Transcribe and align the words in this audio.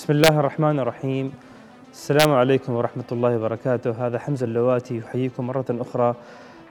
بسم 0.00 0.12
الله 0.12 0.40
الرحمن 0.40 0.80
الرحيم 0.80 1.32
السلام 1.92 2.32
عليكم 2.32 2.72
ورحمة 2.72 3.04
الله 3.12 3.36
وبركاته 3.36 4.06
هذا 4.06 4.18
حمزة 4.18 4.46
اللواتي 4.46 4.96
يحييكم 4.96 5.46
مرة 5.46 5.64
أخرى 5.70 6.14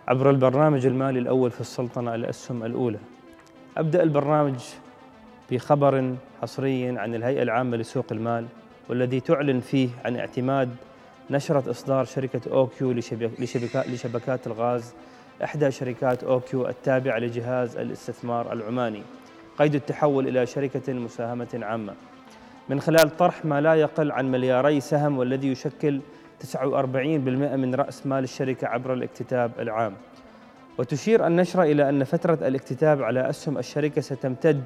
عبر 0.07 0.29
البرنامج 0.29 0.86
المالي 0.86 1.20
الأول 1.20 1.52
في 1.52 1.62
السلطنة 1.62 2.15
الأسهم 2.15 2.63
الأولى 2.63 2.97
أبدأ 3.78 4.04
البرنامج 4.04 4.60
بخبر 5.52 6.15
حصري 6.42 6.97
عن 6.97 7.15
الهيئة 7.15 7.42
العامة 7.42 7.78
لسوق 7.78 8.05
المال 8.11 8.46
والذي 8.89 9.20
تعلن 9.20 9.59
فيه 9.59 9.89
عن 10.05 10.16
اعتماد 10.18 10.75
نشرة 11.30 11.71
إصدار 11.71 12.05
شركة 12.05 12.52
أوكيو 12.52 12.91
لشبكات 13.89 14.48
الغاز 14.48 14.93
إحدى 15.43 15.71
شركات 15.71 16.23
أوكيو 16.23 16.68
التابعة 16.68 17.20
لجهاز 17.20 17.77
الاستثمار 17.77 18.54
العماني 18.54 19.02
قيد 19.60 19.75
التحول 19.75 20.27
إلى 20.27 20.46
شركة 20.46 20.93
مساهمة 20.93 21.60
عامة 21.61 21.93
من 22.69 22.82
خلال 22.82 23.18
طرح 23.18 23.46
ما 23.46 23.61
لا 23.61 23.75
يقل 23.75 24.11
عن 24.11 24.32
ملياري 24.32 24.79
سهم 24.79 25.18
والذي 25.18 25.47
يشكل 25.47 26.01
49% 26.54 26.55
من 27.55 27.75
رأس 27.75 28.07
مال 28.07 28.23
الشركة 28.23 28.68
عبر 28.68 28.93
الاكتتاب 28.93 29.51
العام. 29.60 29.93
وتشير 30.77 31.27
النشرة 31.27 31.63
إلى 31.63 31.89
أن 31.89 32.03
فترة 32.03 32.47
الاكتتاب 32.47 33.03
على 33.03 33.30
أسهم 33.30 33.58
الشركة 33.58 34.02
ستمتد 34.02 34.63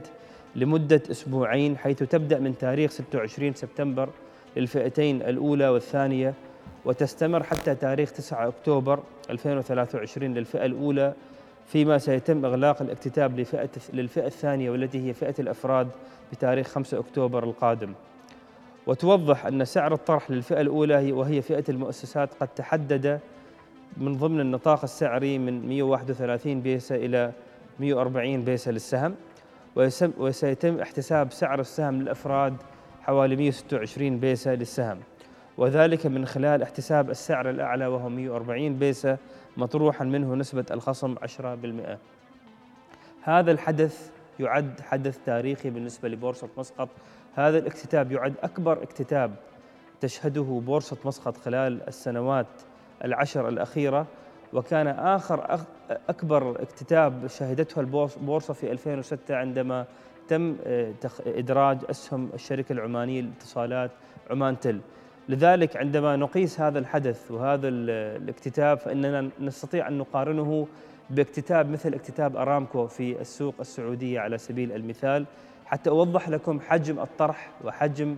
لمدة 0.56 1.02
أسبوعين 1.12 1.78
حيث 1.78 2.04
تبدأ 2.04 2.40
من 2.40 2.58
تاريخ 2.58 2.92
26 2.92 3.54
سبتمبر 3.54 4.10
للفئتين 4.58 5.22
الأولى 5.22 5.70
والثانية 5.70 6.34
وتستمر 6.86 7.44
حتى 7.44 7.76
تاريخ 7.76 8.12
9 8.12 8.48
أكتوبر 8.48 9.00
2023 9.30 10.34
للفئة 10.34 10.66
الأولى 10.66 11.14
فيما 11.68 11.98
سيتم 11.98 12.46
إغلاق 12.46 12.82
الاكتتاب 12.82 13.40
لفئة 13.40 13.70
للفئة 13.94 14.26
الثانية 14.26 14.70
والتي 14.70 15.10
هي 15.10 15.14
فئة 15.14 15.36
الأفراد 15.40 15.88
بتاريخ 16.32 16.68
5 16.68 17.00
أكتوبر 17.00 17.44
القادم. 17.44 17.94
وتوضح 18.88 19.46
أن 19.46 19.66
سعر 19.66 19.94
الطرح 19.94 20.32
للفئة 20.32 20.62
الأولى 20.62 21.12
وهي 21.12 21.42
فئة 21.42 21.64
المؤسسات 21.70 22.30
قد 22.40 22.48
تحدد 22.48 23.20
من 23.98 24.18
ضمن 24.18 24.40
النطاق 24.40 24.84
السعري 24.84 25.38
من 25.38 25.68
131 25.70 26.62
بيسة 26.62 26.96
إلى 26.96 27.32
140 27.80 28.44
بيسة 28.44 28.72
للسهم 28.72 29.16
وسيتم 30.18 30.80
احتساب 30.80 31.32
سعر 31.32 31.60
السهم 31.60 32.02
للأفراد 32.02 32.54
حوالي 33.02 33.36
126 33.36 34.20
بيسة 34.20 34.56
للسهم. 34.56 35.00
وذلك 35.58 36.06
من 36.06 36.26
خلال 36.26 36.64
احتساب 36.64 37.10
السعر 37.10 37.50
الأعلى 37.50 37.88
وهو 37.88 38.10
140 38.10 38.76
بيسة 38.76 39.18
مطروحا 39.58 40.06
منه 40.06 40.36
نسبة 40.36 40.66
الخصم 40.72 41.16
10% 41.16 41.20
هذا 43.24 43.52
الحدث 43.52 44.12
يعد 44.40 44.82
حدث 44.82 45.20
تاريخي 45.26 45.70
بالنسبة 45.70 46.10
لبورصة 46.10 46.50
مسقط. 46.58 46.90
هذا 47.36 47.58
الاكتتاب 47.58 48.12
يعد 48.12 48.34
أكبر 48.44 48.84
اكتتاب 48.84 49.36
تشهده 50.02 50.62
بورصة 50.66 50.98
مسقط 51.06 51.38
خلال 51.38 51.88
السنوات 51.88 52.48
العشر 53.04 53.48
الأخيرة 53.48 54.08
وكان 54.54 54.88
آخر 54.88 55.60
أكبر 55.90 56.62
اكتتاب 56.62 57.28
شهدته 57.28 57.80
البورصة 57.80 58.54
في 58.54 58.72
2006 58.72 59.36
عندما 59.36 59.86
تم 60.28 60.56
آه، 60.66 60.94
إدراج 61.26 61.78
أسهم 61.90 62.30
الشركة 62.34 62.74
العمانية 62.74 63.22
للاتصالات 63.22 63.92
عمان 64.30 64.60
تل 64.60 64.80
لذلك 65.30 65.78
عندما 65.78 66.16
نقيس 66.16 66.60
هذا 66.60 66.80
الحدث 66.80 67.32
وهذا 67.32 67.68
الاكتتاب 67.68 68.78
فإننا 68.78 69.30
نستطيع 69.40 69.88
أن 69.88 69.98
نقارنه 69.98 70.68
باكتتاب 71.10 71.70
مثل 71.70 71.94
اكتتاب 71.94 72.38
أرامكو 72.38 72.88
في 72.88 73.22
السوق 73.22 73.56
السعودية 73.60 74.20
على 74.20 74.38
سبيل 74.38 74.72
المثال. 74.72 75.26
حتى 75.66 75.90
أوضح 75.90 76.30
لكم 76.30 76.60
حجم 76.60 77.00
الطرح 77.00 77.52
وحجم 77.64 78.16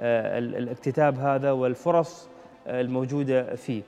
آه، 0.00 0.38
الاكتتاب 0.38 1.18
هذا 1.18 1.50
والفرص 1.50 2.28
آه، 2.66 2.80
الموجودة 2.80 3.54
فيه. 3.54 3.82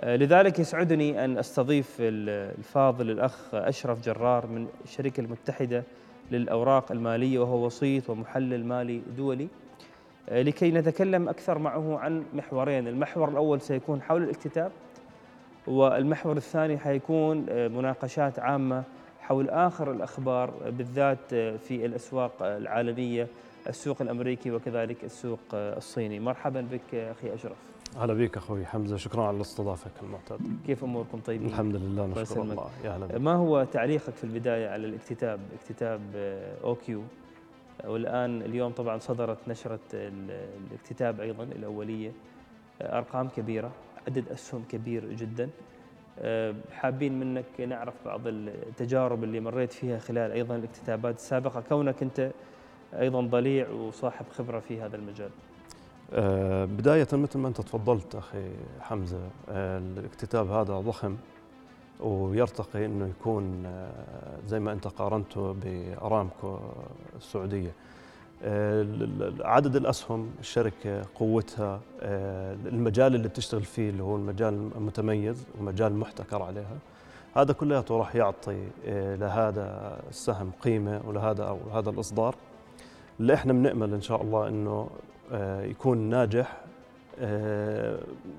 آه، 0.00 0.16
لذلك 0.16 0.58
يسعدني 0.58 1.24
أن 1.24 1.38
أستضيف 1.38 1.96
الفاضل 2.00 3.10
الأخ 3.10 3.54
أشرف 3.54 4.04
جرار 4.04 4.46
من 4.46 4.66
الشركة 4.84 5.20
المتحدة 5.20 5.84
للأوراق 6.30 6.92
المالية 6.92 7.38
وهو 7.38 7.66
وسيط 7.66 8.10
ومحلل 8.10 8.64
مالي 8.64 9.02
دولي. 9.16 9.48
لكي 10.30 10.70
نتكلم 10.70 11.28
أكثر 11.28 11.58
معه 11.58 11.98
عن 11.98 12.24
محورين. 12.34 12.88
المحور 12.88 13.28
الأول 13.28 13.60
سيكون 13.60 14.02
حول 14.02 14.22
الاكتتاب 14.22 14.72
والمحور 15.66 16.36
الثاني 16.36 16.78
حيكون 16.78 17.36
مناقشات 17.48 18.38
عامة 18.38 18.82
حول 19.20 19.50
آخر 19.50 19.90
الأخبار 19.90 20.50
بالذات 20.70 21.34
في 21.34 21.86
الأسواق 21.86 22.32
العالمية 22.42 23.26
السوق 23.68 24.02
الأمريكي 24.02 24.50
وكذلك 24.50 25.04
السوق 25.04 25.38
الصيني. 25.52 26.20
مرحبا 26.20 26.60
بك 26.72 26.94
أخي 26.94 27.34
أشرف. 27.34 27.56
هلا 28.00 28.14
بك 28.14 28.36
أخوي 28.36 28.66
حمزة. 28.66 28.96
شكرا 28.96 29.22
على 29.22 29.40
استضافتك 29.40 29.90
المعتاد. 30.02 30.38
كيف 30.66 30.84
أموركم 30.84 31.18
طيبين؟ 31.18 31.48
الحمد 31.48 31.76
لله 31.76 32.06
نشكر 32.06 32.42
الله. 32.42 32.70
يا 32.84 32.90
هلا 32.90 33.18
ما 33.18 33.34
هو 33.34 33.64
تعليقك 33.72 34.12
في 34.12 34.24
البداية 34.24 34.68
على 34.68 34.86
الاكتتاب 34.86 35.40
اكتتاب 35.60 36.00
أوكيو؟ 36.64 37.02
والآن 37.86 38.42
اليوم 38.42 38.72
طبعا 38.72 38.98
صدرت 38.98 39.38
نشرة 39.48 39.80
الاكتتاب 39.92 41.20
أيضا 41.20 41.44
الأولية 41.44 42.12
أرقام 42.82 43.28
كبيرة 43.28 43.70
عدد 44.06 44.28
اسهم 44.28 44.64
كبير 44.68 45.12
جدا. 45.12 45.50
آه، 46.18 46.54
حابين 46.72 47.20
منك 47.20 47.60
نعرف 47.60 47.94
بعض 48.04 48.20
التجارب 48.26 49.24
اللي 49.24 49.40
مريت 49.40 49.72
فيها 49.72 49.98
خلال 49.98 50.32
أيضا 50.32 50.56
الاكتتابات 50.56 51.14
السابقة. 51.14 51.60
كونك 51.60 52.02
أنت 52.02 52.30
أيضا 52.94 53.20
ضليع 53.20 53.68
وصاحب 53.70 54.26
خبرة 54.38 54.60
في 54.60 54.80
هذا 54.80 54.96
المجال. 54.96 55.30
آه، 56.12 56.64
بداية 56.64 57.08
مثل 57.12 57.38
ما 57.38 57.48
أنت 57.48 57.60
تفضلت 57.60 58.14
أخي 58.14 58.50
حمزة 58.80 59.20
آه، 59.48 59.78
الاكتتاب 59.78 60.50
هذا 60.50 60.80
ضخم. 60.80 61.16
ويرتقي 62.00 62.86
أنه 62.86 63.06
يكون 63.06 63.66
زي 64.46 64.60
ما 64.60 64.72
أنت 64.72 64.86
قارنته 64.86 65.52
بأرامكو 65.52 66.58
السعودية. 67.16 67.72
عدد 69.40 69.76
الأسهم 69.76 70.30
الشركة 70.40 71.02
قوتها 71.14 71.80
آه، 72.00 72.56
المجال 72.66 73.14
اللي 73.14 73.28
بتشتغل 73.28 73.62
فيه 73.62 73.90
اللي 73.90 74.02
هو 74.02 74.16
المجال 74.16 74.70
المتميز 74.76 75.46
ومجال 75.60 75.96
محتكر 75.96 76.42
عليها 76.42 76.76
هذا 77.36 77.52
كلياته 77.52 77.96
راح 77.96 78.16
يعطي 78.16 78.68
آه، 78.86 79.16
لهذا 79.16 79.98
السهم 80.10 80.50
قيمة 80.62 81.00
ولهذا 81.06 81.44
أو 81.44 81.58
هذا 81.74 81.90
الإصدار. 81.90 82.34
اللي 83.20 83.34
إحنا 83.34 83.52
بنأمل 83.52 83.94
إن 83.94 84.00
شاء 84.00 84.22
الله 84.22 84.48
إنه 84.48 84.88
آه، 85.32 85.62
يكون 85.62 85.98
ناجح 85.98 86.60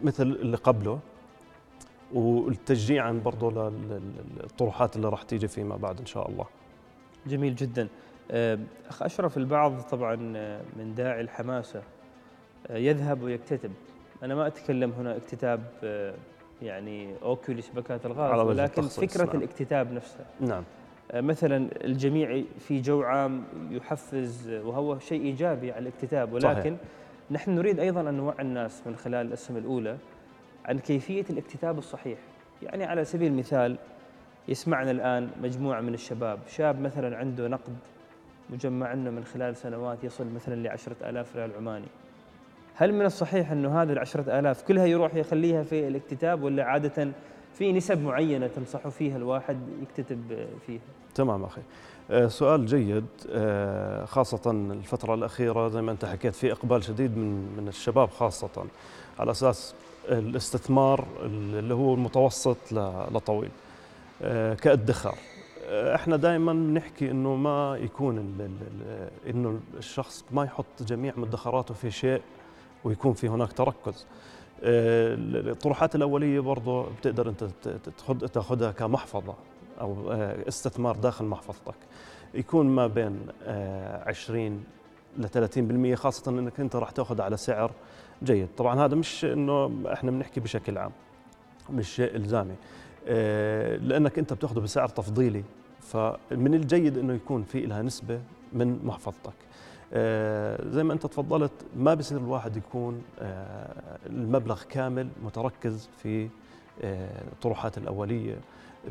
مثل 0.04 0.24
اللي 0.24 0.58
قبله. 0.58 1.00
والتشجيعا 2.14 3.22
برضه 3.26 3.72
للطروحات 4.44 4.96
اللي 4.96 5.10
راح 5.10 5.24
تيجي 5.24 5.48
فيما 5.48 5.76
بعد 5.78 6.00
إن 6.00 6.06
شاء 6.06 6.30
الله. 6.30 6.46
جميل 7.28 7.56
جدا. 7.56 7.88
آه، 8.32 8.60
أخ 8.90 9.04
أشرف 9.04 9.38
البعض 9.38 9.82
طبعا 9.82 10.34
آه، 10.36 10.62
من 10.76 10.96
داعي 10.96 11.22
الحماسة 11.22 11.82
آه، 12.68 12.78
يذهب 12.78 13.22
ويكتتب. 13.22 13.72
أنا 14.24 14.36
ما 14.36 14.48
أتكلم 14.48 14.92
هنا 14.92 15.18
اكتتاب 15.18 15.62
يعني 16.62 17.14
أوكيو 17.24 17.56
لشبكات 17.56 18.06
الغاز 18.06 18.40
ولكن 18.40 18.82
فكرة 18.82 19.26
نعم. 19.26 19.38
الاكتتاب 19.38 19.94
نفسها. 19.94 20.26
نعم. 20.40 20.64
مثلا 21.14 21.70
الجميع 21.84 22.44
في 22.60 22.82
جو 22.82 23.02
عام 23.02 23.44
يحفز 23.72 24.50
وهو 24.50 25.00
شيء 25.00 25.22
إيجابي 25.22 25.72
على 25.72 25.82
الاكتتاب 25.82 26.34
ولكن 26.34 26.62
صحيح. 26.62 26.74
نحن 27.32 27.52
نريد 27.52 27.80
أيضا 27.80 28.10
أن 28.10 28.14
نوعي 28.14 28.42
الناس 28.42 28.82
من 28.86 28.96
خلال 28.96 29.28
الأسهم 29.28 29.58
الأولى. 29.58 29.98
عن 30.68 30.80
كيفية 30.80 31.26
الاكتتاب 31.30 31.78
الصحيح. 31.78 32.20
يعني 32.64 32.84
على 32.84 33.06
سبيل 33.06 33.32
المثال 33.32 33.78
يسمعنا 34.48 34.92
الآن 34.92 35.30
مجموعة 35.42 35.82
من 35.82 35.94
الشباب. 35.94 36.40
شاب 36.50 36.82
مثلا 36.82 37.18
عنده 37.18 37.48
نقد 37.48 37.76
مجمع 38.50 38.88
عنه 38.88 39.10
من 39.10 39.24
خلال 39.24 39.56
سنوات 39.56 40.04
يصل 40.04 40.28
مثلا 40.36 40.56
لعشرة 40.56 41.10
آلاف 41.10 41.36
ريال 41.36 41.52
عماني. 41.58 41.88
هل 42.76 42.94
من 42.94 43.06
الصحيح 43.06 43.52
أنه 43.52 43.82
هذه 43.82 43.92
العشرة 43.92 44.40
آلاف 44.40 44.64
كلها 44.64 44.86
يروح 44.86 45.16
يخليها 45.16 45.64
في 45.64 45.88
الاكتتاب 45.88 46.44
ولا 46.44 46.64
عادة 46.64 47.12
في 47.54 47.74
نسب 47.74 48.02
معينة 48.02 48.48
تنصح 48.48 48.88
فيها 48.88 49.18
الواحد 49.18 49.58
يكتتب 49.82 50.48
فيها؟ 50.68 50.82
تمام 51.16 51.44
أخي. 51.44 51.62
آه، 52.12 52.28
سؤال 52.28 52.66
جيد. 52.66 53.06
آه، 53.30 54.06
خاصة 54.06 54.52
الفترة 54.52 55.14
الأخيرة 55.14 55.68
زي 55.68 55.82
ما 55.82 55.92
أنت 55.92 56.06
حكيت 56.06 56.36
في 56.36 56.52
إقبال 56.52 56.84
شديد 56.84 57.18
من 57.18 57.56
من 57.58 57.68
الشباب 57.68 58.10
خاصة. 58.10 58.66
على 59.20 59.32
أساس 59.32 59.76
الاستثمار 60.10 61.08
اللي 61.22 61.74
هو 61.74 61.94
المتوسط 61.94 62.58
لطويل. 63.12 63.50
آه، 64.22 64.54
كادخار. 64.54 65.18
إحنا 65.70 66.16
دائما 66.16 66.54
بنحكي 66.54 67.12
إنه 67.12 67.36
ما 67.36 67.78
يكون 67.82 68.36
إنه 69.30 69.60
الشخص 69.78 70.26
ما 70.32 70.44
يحط 70.44 70.84
جميع 70.84 71.14
مدخراته 71.18 71.74
في 71.74 71.92
شيء 71.92 72.22
ويكون 72.84 73.14
في 73.14 73.30
هناك 73.30 73.54
تركز. 73.54 74.06
آه، 74.64 75.16
الطروحات 75.20 75.96
الأولية 75.96 76.40
برضه 76.40 76.86
بتقدر 77.00 77.30
أنت 77.30 77.44
تاخذها 78.34 78.72
كمحفظة 78.72 79.34
أو 79.82 80.12
آه، 80.12 80.48
استثمار 80.48 80.96
داخل 80.96 81.26
محفظتك. 81.26 81.76
يكون 82.34 82.66
ما 82.66 82.88
بين 82.88 83.20
20 83.48 84.64
ل 85.18 85.28
30% 85.28 85.96
خاصة 85.96 86.32
إنك 86.32 86.60
أنت 86.60 86.76
راح 86.76 86.92
تأخذ 86.92 87.22
على 87.22 87.38
سعر 87.38 87.72
جيد. 88.24 88.48
طبعا 88.58 88.86
هذا 88.86 88.96
مش 88.96 89.26
إنه 89.26 89.72
إحنا 89.94 90.12
بنحكي 90.12 90.40
بشكل 90.40 90.78
عام 90.78 90.92
مش 91.70 91.96
شيء 91.96 92.16
إلزامي. 92.16 92.56
آه، 93.08 93.78
لأنك 93.78 94.20
أنت 94.20 94.34
بتأخذه 94.34 94.60
بسعر 94.60 94.88
تفضيلي 94.88 95.44
فمن 95.80 96.54
الجيد 96.54 96.98
إنه 96.98 97.14
يكون 97.14 97.44
في 97.44 97.60
لها 97.62 97.82
نسبة 97.82 98.20
من 98.54 98.80
محفظتك. 98.86 99.34
آه، 99.94 100.70
زي 100.70 100.84
ما 100.84 100.94
أنت 100.94 101.06
تفضلت 101.06 101.52
ما 101.76 101.94
بصير 101.94 102.18
الواحد 102.18 102.58
يكون 102.58 103.02
آه، 103.20 103.98
المبلغ 104.06 104.64
كامل 104.64 105.08
متركز 105.24 105.90
في 105.98 106.30
الطروحات 107.34 107.78
الأولية 107.78 108.36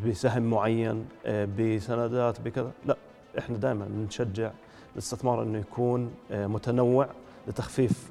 بسهم 0.07 0.43
معين 0.51 1.07
بسندات 1.27 2.41
بكذا. 2.41 2.71
لا 2.87 2.97
إحنا 3.39 3.57
دائما 3.57 3.87
بنشجع 3.91 4.51
الاستثمار 4.93 5.43
إنه 5.43 5.59
يكون 5.59 6.11
متنوع 6.31 7.09
لتخفيف 7.49 8.11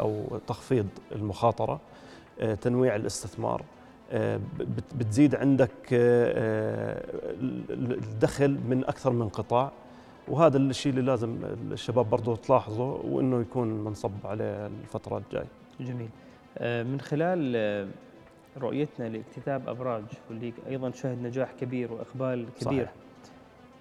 أو 0.00 0.38
تخفيض 0.46 0.86
المخاطرة 1.12 1.80
تنويع 2.60 2.96
الاستثمار 2.96 3.62
آه، 4.12 4.40
بتزيد 4.94 5.34
عندك 5.34 5.70
آه، 5.92 7.04
الدخل 7.70 8.58
من 8.68 8.84
أكثر 8.84 9.12
من 9.12 9.28
قطاع 9.28 9.72
وهذا 10.28 10.56
الشيء 10.56 10.92
اللي 10.92 11.02
لازم 11.02 11.38
الشباب 11.72 12.10
برضه 12.10 12.36
تلاحظه 12.36 12.84
وإنه 12.84 13.40
يكون 13.40 13.84
منصب 13.84 14.12
عليه 14.24 14.66
الفترة 14.66 15.18
الجاية. 15.18 15.48
جميل. 15.80 16.08
آه، 16.58 16.82
من 16.82 17.00
خلال 17.00 17.88
رؤيتنا 18.58 19.08
لإكتتاب 19.08 19.68
أبراج 19.68 20.04
واللي 20.30 20.52
أيضا 20.68 20.90
شهد 20.90 21.22
نجاح 21.22 21.52
كبير 21.60 21.92
وإقبال 21.92 22.46
كبير. 22.60 22.64
صحيح. 22.64 22.92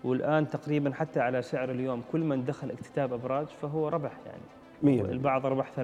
والآن 0.04 0.50
تقريبا 0.50 0.94
حتى 0.94 1.20
على 1.20 1.42
سعر 1.42 1.72
اليوم 1.72 2.04
كل 2.12 2.20
من 2.20 2.46
دخل 2.46 2.72
اكتتاب 2.72 3.14
أبراج 3.14 3.48
فهو 3.48 3.88
ربح 3.88 4.12
يعني. 4.26 4.42
مية 4.84 5.02
البعض 5.02 5.46
ربح 5.46 5.72
30% 5.72 5.80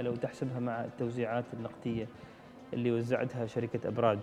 لو 0.00 0.16
تحسبها 0.16 0.60
مع 0.60 0.84
التوزيعات 0.84 1.44
النقدية. 1.54 2.06
اللي 2.72 2.92
وزعتها 2.92 3.46
شركة 3.46 3.88
أبراج. 3.88 4.18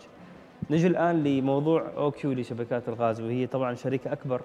نجي 0.69 0.87
الآن 0.87 1.23
لموضوع 1.23 1.89
أوكيو 1.97 2.33
لشبكات 2.33 2.89
الغاز 2.89 3.21
وهي 3.21 3.47
طبعا 3.47 3.73
شركه 3.73 4.11
أكبر 4.13 4.41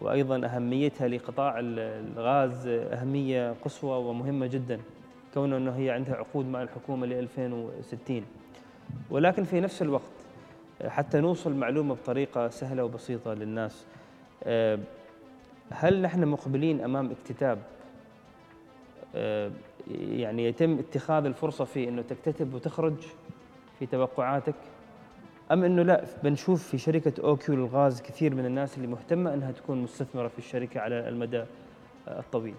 وأيضا 0.00 0.46
أهميتها 0.46 1.08
لقطاع 1.08 1.54
الغاز 1.58 2.66
أهمية 2.66 3.54
قصوى 3.64 3.98
ومهمة 4.04 4.46
جدا 4.46 4.80
كونه 5.34 5.56
أنه 5.56 5.70
هي 5.76 5.90
عندها 5.90 6.14
عقود 6.14 6.46
مع 6.46 6.62
الحكومة 6.62 7.06
ل 7.06 7.12
2060 7.12 8.22
ولكن 9.10 9.44
في 9.44 9.60
نفس 9.60 9.82
الوقت 9.82 10.02
حتى 10.86 11.20
نوصل 11.20 11.54
معلومة 11.54 11.94
بطريقة 11.94 12.48
سهلة 12.48 12.84
وبسيطة 12.84 13.34
للناس 13.34 13.86
هل 15.70 16.02
نحن 16.02 16.24
مقبلين 16.24 16.80
أمام 16.80 17.10
اكتتاب؟ 17.10 17.58
يعني 20.00 20.44
يتم 20.44 20.78
اتخاذ 20.78 21.24
الفرصة 21.24 21.64
في 21.64 21.88
إنه 21.88 22.02
تكتتب 22.02 22.54
وتخرج 22.54 22.94
في 23.78 23.86
توقعاتك؟ 23.86 24.54
أم 25.52 25.64
إنه 25.64 25.82
لا؟ 25.82 26.04
بنشوف 26.22 26.68
في 26.68 26.78
شركة 26.78 27.24
أوكيو 27.24 27.54
للغاز 27.54 28.02
كثير 28.02 28.34
من 28.34 28.46
الناس 28.46 28.76
اللي 28.76 28.88
مهتمة 28.88 29.34
إنها 29.34 29.52
تكون 29.52 29.82
مستثمرة 29.82 30.28
في 30.28 30.38
الشركة 30.38 30.80
على 30.80 31.08
المدى 31.08 31.44
الطويل. 32.08 32.54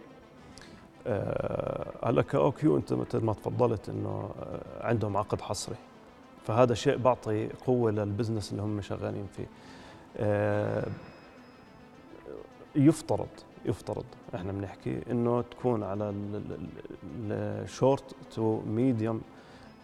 آه، 1.07 1.87
هلا 2.03 2.21
كأوكيو 2.21 2.77
أنت 2.77 2.93
مثل 2.93 3.17
ما 3.17 3.33
تفضلت 3.33 3.89
إنه 3.89 4.29
آه، 4.39 4.87
عندهم 4.87 5.17
عقد 5.17 5.41
حصري. 5.41 5.75
فهذا 6.43 6.73
شيء 6.73 6.97
بعطي 6.97 7.47
قوة 7.47 7.91
لل 7.91 8.03
business 8.03 8.51
اللي 8.51 8.63
هم 8.63 8.81
شغالين 8.81 9.27
فيه. 9.35 9.47
آه، 10.17 10.87
يفترض 12.79 13.27
يفترض. 13.65 14.05
إحنا 14.35 14.51
بنحكي 14.51 15.01
إنه 15.11 15.41
تكون 15.41 15.83
على 15.83 16.13
ال 17.31 17.45
short 17.45 18.15
to 18.35 18.61
medium 18.67 19.21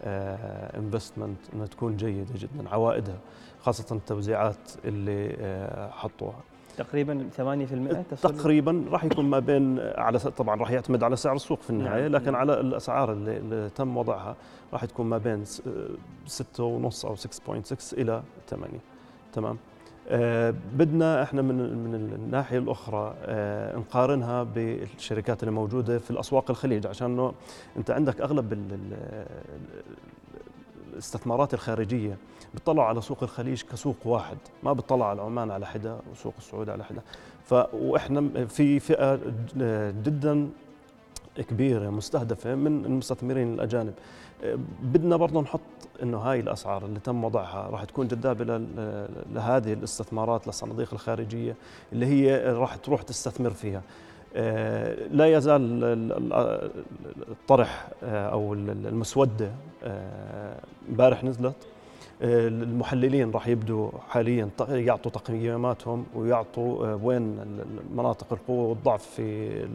investment 0.04 1.38
إنها 1.54 1.66
تكون 1.66 1.96
جيدة 1.96 2.34
جدا 2.34 2.68
عوائدها 2.68 3.18
خاصة 3.60 3.96
التوزيعات 3.96 4.56
اللي 4.84 5.30
uh, 5.30 5.94
حطوها. 5.94 6.40
تقريبا 6.76 7.28
8% 7.36 7.40
تصل؟ 8.10 8.36
تقريبا 8.36 8.84
راح 8.90 9.04
يكون 9.04 9.24
ما 9.24 9.38
بين 9.38 9.78
على 9.80 10.18
طبعا 10.18 10.56
راح 10.56 10.70
يعتمد 10.70 11.02
على 11.02 11.16
سعر 11.16 11.36
السوق 11.36 11.60
في 11.60 11.70
النهاية 11.70 12.02
نعم. 12.02 12.12
لكن 12.12 12.34
على 12.34 12.60
الأسعار 12.60 13.12
اللي, 13.12 13.36
اللي 13.36 13.70
تم 13.76 13.96
وضعها 13.96 14.36
راح 14.72 14.84
تكون 14.84 15.06
ما 15.06 15.18
بين 15.18 15.44
6.5 15.44 16.60
أو 16.60 17.16
6.6 17.16 17.92
إلى 17.92 18.22
8 18.48 18.74
تمام؟ 19.32 19.52
آه، 19.52 19.75
بدنا 20.74 21.22
إحنا 21.22 21.42
من 21.42 21.54
من 21.84 21.94
الناحية 21.94 22.58
الأخرى 22.58 23.14
آه، 23.24 23.76
نقارنها 23.76 24.42
بالشركات 24.42 25.42
اللي 25.42 25.54
موجودة 25.54 25.98
في 25.98 26.10
الأسواق 26.10 26.50
الخليج 26.50 26.86
عشان 26.86 27.06
إنه 27.10 27.32
أنت 27.76 27.90
عندك 27.90 28.20
أغلب 28.20 28.58
الاستثمارات 30.92 31.54
الخارجية 31.54 32.16
بيطلعوا 32.54 32.88
على 32.88 33.00
سوق 33.00 33.22
الخليج 33.22 33.62
كسوق 33.62 33.96
واحد 34.04 34.36
ما 34.62 34.72
بيطلعوا 34.72 35.04
على 35.10 35.22
عمان 35.22 35.50
على 35.50 35.66
حدا 35.66 35.98
وسوق 36.12 36.34
السعودية 36.38 36.72
على 36.72 36.84
حدا 36.84 37.00
ف 37.44 37.54
وإحنا 37.74 38.46
في 38.46 38.80
فئة 38.80 39.20
جدا 40.04 40.48
كبيرة 41.42 41.90
مستهدفة 41.90 42.54
من 42.54 42.84
المستثمرين 42.84 43.54
الأجانب. 43.54 43.94
بدنا 44.82 45.16
برضه 45.16 45.40
نحط 45.40 45.60
إنه 46.02 46.18
هاي 46.18 46.40
الأسعار 46.40 46.84
اللي 46.84 47.00
تم 47.00 47.24
وضعها 47.24 47.70
راح 47.70 47.84
تكون 47.84 48.08
جذابة 48.08 48.44
لهذه 49.34 49.72
الاستثمارات 49.72 50.46
للصناديق 50.46 50.88
الخارجية 50.92 51.56
اللي 51.92 52.06
هي 52.06 52.52
راح 52.52 52.76
تروح 52.76 53.02
تستثمر 53.02 53.50
فيها. 53.50 53.82
آه، 54.36 54.96
لا 55.10 55.26
يزال 55.26 55.84
الطرح 57.28 57.88
آه، 58.02 58.28
أو 58.28 58.54
المسودة 58.54 59.50
آه، 59.84 60.60
امبارح 60.88 61.24
نزلت. 61.24 61.56
المحللين 62.22 63.30
راح 63.30 63.48
يبدوا 63.48 63.90
حاليا 64.08 64.48
يعطوا 64.68 65.10
تقييماتهم 65.10 66.06
ويعطوا 66.14 66.98
وين 67.02 67.38
مناطق 67.94 68.26
القوة 68.32 68.68
والضعف 68.68 69.02
في 69.02 69.68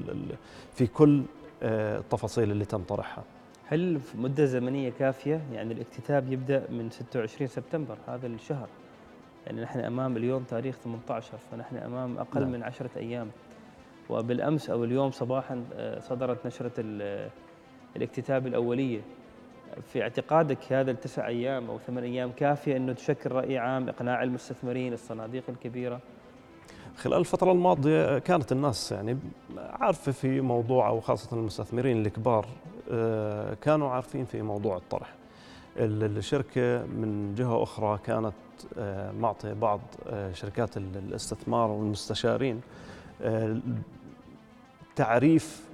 في 0.74 0.88
كل 0.88 1.22
التفاصيل 1.64 2.52
اللي 2.52 2.66
تم 2.66 2.84
طرحها. 2.84 3.24
هل 3.66 4.00
مدة 4.16 4.46
زمنية 4.46 4.90
كافية؟ 4.90 5.42
يعني 5.54 5.74
الاكتتاب 5.74 6.34
يبدأ 6.34 6.64
من 6.70 6.90
26 6.90 7.48
سبتمبر 7.48 7.98
هذا 8.08 8.28
الشهر. 8.28 8.68
يعني 9.46 9.62
نحن 9.62 9.80
أمام 9.80 10.18
اليوم 10.18 10.44
تاريخ 10.44 10.76
18 10.76 11.38
فنحن 11.52 11.78
أمام 11.78 12.18
أقل 12.18 12.42
نعم. 12.42 12.52
من 12.52 12.64
عشرة 12.64 12.90
أيام. 12.98 13.30
وبالأمس 14.10 14.70
أو 14.70 14.84
اليوم 14.84 15.12
صباحا 15.12 15.64
آه، 15.74 16.00
صدرت 16.00 16.48
نشرة 16.48 16.72
الاكتتاب 17.96 18.48
الأولية. 18.48 19.02
في 19.82 20.02
اعتقادك 20.02 20.74
هذا 20.74 20.92
التسع 20.92 21.28
أيام 21.28 21.70
أو 21.70 21.80
ثمان 21.80 22.04
أيام 22.04 22.32
كافية 22.32 22.78
أنه 22.78 22.94
تشكل 22.94 23.32
رأي 23.32 23.58
عام 23.58 23.90
إقناع 23.90 24.24
المستثمرين 24.24 24.94
الصناديق 24.94 25.44
الكبيرة؟ 25.50 26.00
خلال 27.02 27.20
الفترة 27.20 27.52
الماضية 27.52 28.20
كانت 28.20 28.52
الناس 28.52 28.92
يعني 28.92 29.18
عارفة 29.58 30.12
في 30.12 30.42
موضوع 30.42 30.88
أو 30.88 31.00
خاصة 31.00 31.38
المستثمرين 31.38 32.06
الكبار 32.06 32.46
آه، 32.92 33.54
كانوا 33.54 33.90
عارفين 33.90 34.26
في 34.26 34.42
موضوع 34.42 34.78
الطرح. 34.78 35.14
الشركة 35.78 36.86
من 36.86 37.36
جهة 37.38 37.64
أخرى 37.64 38.00
كانت 38.04 38.34
آه، 38.78 39.12
معطية 39.12 39.54
بعض 39.54 39.80
آه، 40.08 40.34
شركات 40.34 40.78
الاستثمار 40.78 41.72
والمستشارين 41.72 42.62
تعريف 44.96 45.70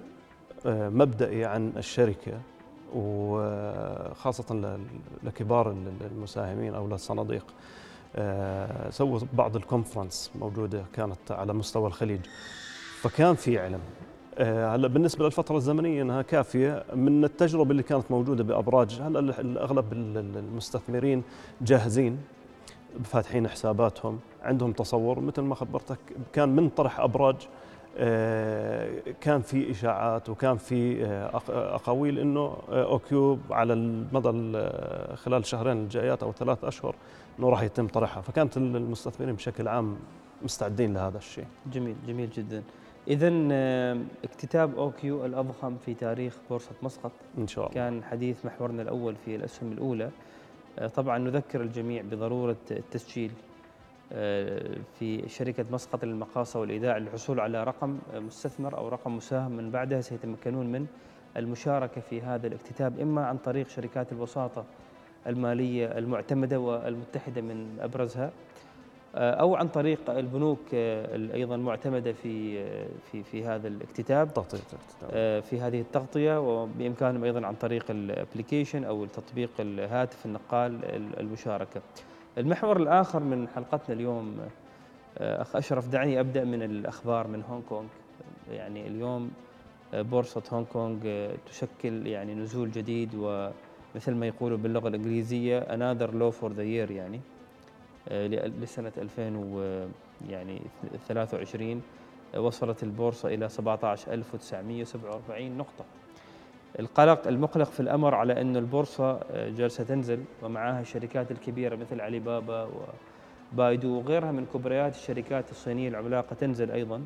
مبدئي 0.66 1.46
عن 1.46 1.74
الشركة 1.78 2.42
وخاصة 2.96 4.80
لكبار 5.24 5.76
المساهمين 6.12 6.76
أو 6.76 6.88
للصناديق. 6.88 7.46
سووا 8.90 9.20
بعض 9.34 9.56
ال 9.56 9.63
conference 9.63 10.32
موجودة 10.40 10.84
كانت 10.94 11.32
على 11.32 11.54
مستوى 11.54 11.88
الخليج. 11.88 12.20
فكان 13.02 13.36
في 13.36 13.60
علم. 13.60 13.80
آه، 14.38 14.76
هلا 14.76 14.88
بالنسبة 14.88 15.26
للفترة 15.26 15.58
الزمنية 15.58 16.02
إنها 16.02 16.22
كافية. 16.22 16.84
من 16.94 17.24
التجربة 17.24 17.72
اللي 17.72 17.84
كانت 17.84 18.12
موجودة 18.12 18.44
بأبراج 18.44 19.02
هلا 19.02 19.64
أغلب 19.64 19.94
المستثمرين 19.94 21.24
جاهزين 21.62 22.20
فاتحين 23.04 23.48
حساباتهم 23.48 24.20
عندهم 24.44 24.72
تصور. 24.72 25.20
مثل 25.20 25.42
ما 25.42 25.56
خبرتك 25.56 26.00
كان 26.34 26.50
من 26.50 26.70
طرح 26.70 27.00
أبراج 27.00 27.36
آه، 27.98 28.90
كان 29.22 29.42
في 29.42 29.72
إشاعات 29.72 30.30
وكان 30.30 30.58
في 30.58 31.06
آه، 31.06 31.42
أقاويل 31.76 32.20
إنه 32.20 32.58
أوكيو 32.70 33.40
على 33.52 33.74
المدى 33.74 34.30
خلال 35.16 35.40
الشهرين 35.40 35.78
الجايات 35.78 36.24
أو 36.24 36.32
ثلاث 36.32 36.64
أشهر 36.64 36.96
إنه 37.40 37.50
راح 37.50 37.62
يتم 37.62 37.88
طرحها. 37.88 38.22
فكانت 38.22 38.58
المستثمرين 38.58 39.36
بشكل 39.36 39.68
عام 39.68 39.98
مستعدين 40.42 40.94
لهذا 40.94 41.18
الشيء. 41.18 41.46
جميل 41.72 41.96
جميل 42.08 42.30
جدا. 42.30 42.64
إذا 43.08 43.30
اكتتاب 44.24 44.78
أوكيو 44.78 45.26
الأضخم 45.26 45.78
في 45.86 45.94
تاريخ 45.94 46.38
بورصة 46.50 46.72
مسقط. 46.84 47.12
إن 47.38 47.48
شاء 47.48 47.64
الله. 47.64 47.76
كان 47.76 48.04
حديث 48.04 48.46
محورنا 48.46 48.82
الأول 48.82 49.16
في 49.16 49.36
الأسهم 49.36 49.72
الأولى. 49.72 50.10
آه، 50.80 50.88
طبعا 50.88 51.18
نذكر 51.18 51.62
الجميع 51.62 52.02
بضرورة 52.02 52.58
التسجيل 52.72 53.32
في 55.00 55.24
شركة 55.28 55.66
مسقط 55.72 56.06
للمقاصة 56.06 56.60
والإيداع 56.60 56.98
للحصول 56.98 57.40
على 57.40 57.64
رقم 57.64 57.98
مستثمر 58.14 58.78
أو 58.78 58.88
رقم 58.88 59.18
مساهم. 59.18 59.52
من 59.52 59.72
بعدها 59.72 60.02
سيتمكنون 60.02 60.72
من 60.72 60.86
المشاركة 61.38 62.02
في 62.02 62.22
هذا 62.22 62.48
الاكتتاب 62.48 63.00
إما 63.00 63.26
عن 63.26 63.38
طريق 63.38 63.68
شركات 63.68 64.12
الوساطة 64.12 64.66
المالية 65.28 65.98
المعتمدة 65.98 66.60
والمتحدة 66.60 67.42
من 67.42 67.78
أبرزها. 67.80 68.32
آه، 69.16 69.32
أو 69.32 69.56
عن 69.56 69.68
طريق 69.68 70.10
البنوك 70.10 70.60
آه، 70.74 71.34
أيضا 71.34 71.56
المعتمده 71.56 72.12
في 72.12 72.60
آه، 72.60 72.88
في 73.12 73.24
في 73.24 73.46
هذا 73.46 73.68
الاكتتاب. 73.68 74.34
تغطية 74.34 74.60
في 75.40 75.60
هذه 75.62 75.82
التغطية 75.82 76.40
وبإمكانهم 76.40 77.24
أيضا 77.24 77.46
عن 77.46 77.56
طريق 77.56 77.86
ال 77.90 77.98
application 77.98 78.84
أو 78.84 79.04
التطبيق 79.04 79.50
الهاتف 79.60 80.26
النقال 80.26 80.80
المشاركة. 81.20 81.82
المحور 82.38 82.78
الآخر 82.78 83.20
من 83.20 83.48
حلقتنا 83.48 83.96
اليوم 83.96 84.38
أخ 85.18 85.56
أشرف 85.56 85.88
دعني 85.88 86.20
أبدأ 86.20 86.44
من 86.44 86.64
الأخبار 86.64 87.28
من 87.28 87.44
هونغ 87.50 87.62
كونغ. 87.70 87.88
يعني 88.52 88.88
اليوم 88.88 89.32
بورصة 89.94 90.44
هونغ 90.52 90.66
كونغ 90.66 91.28
تشكل 91.46 92.08
يعني 92.08 92.36
نزول 92.36 92.72
جديد 92.72 93.16
ومثل 93.98 94.16
ما 94.16 94.28
يقولوا 94.28 94.58
باللغة 94.58 94.88
الإنجليزية 94.88 95.60
another 95.60 96.08
low 96.08 96.32
for 96.42 96.50
the 96.50 96.62
year 96.62 96.92
يعني 96.92 97.20
آه، 98.10 98.28
لسنة 98.28 98.92
2000 98.98 99.90
يعني 100.30 100.62
23 101.08 101.82
آه، 102.36 102.40
وصلت 102.40 102.84
البورصة 102.84 103.30
إلى 103.30 103.50
17947 103.50 105.58
نقطة. 105.58 105.86
القلق 106.80 107.28
المقلق 107.28 107.72
في 107.72 107.80
الأمر 107.80 108.16
على 108.16 108.42
أن 108.42 108.58
البورصة 108.58 109.12
آه، 109.12 109.50
جالسة 109.50 109.84
تنزل 109.84 110.24
ومعها 110.44 110.82
الشركات 110.82 111.32
الكبيرة 111.32 111.76
مثل 111.76 112.02
علي 112.02 112.20
بابا 112.20 112.70
وبايدو 113.54 113.98
وغيرها 113.98 114.32
من 114.32 114.46
كبريات 114.54 114.96
الشركات 114.96 115.52
الصينية 115.52 115.90
العملاقة 115.90 116.34
تنزل 116.34 116.72
أيضا 116.72 117.02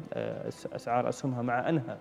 أسعار 0.75 1.09
أسهمها 1.09 1.41
مع 1.41 1.69
أنها 1.69 1.97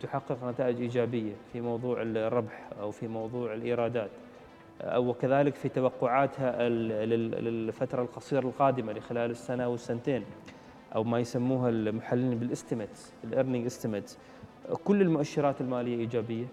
تحقق 0.00 0.44
نتائج 0.44 0.80
إيجابية 0.80 1.32
في 1.52 1.60
موضوع 1.60 2.02
الربح 2.02 2.68
أو 2.80 2.90
في 2.90 3.08
موضوع 3.08 3.54
الإيرادات. 3.54 4.10
وكذلك 4.96 5.54
في 5.54 5.68
توقعاتها 5.68 6.68
للفترة 6.68 8.02
القصيرة 8.02 8.40
القادمة 8.40 8.92
لخلال 8.92 9.30
السنة 9.30 9.68
والسنتين 9.68 10.24
أو 10.94 11.04
ما 11.04 11.18
يسموها 11.18 11.68
المحللين 11.68 12.38
بال 12.38 12.51
estimates 12.51 13.12
ال 13.24 13.29
earning 13.29 13.66
estimates 13.66 14.18
كل 14.84 15.02
المؤشرات 15.02 15.60
المالية 15.60 15.96
إيجابية. 15.96 16.44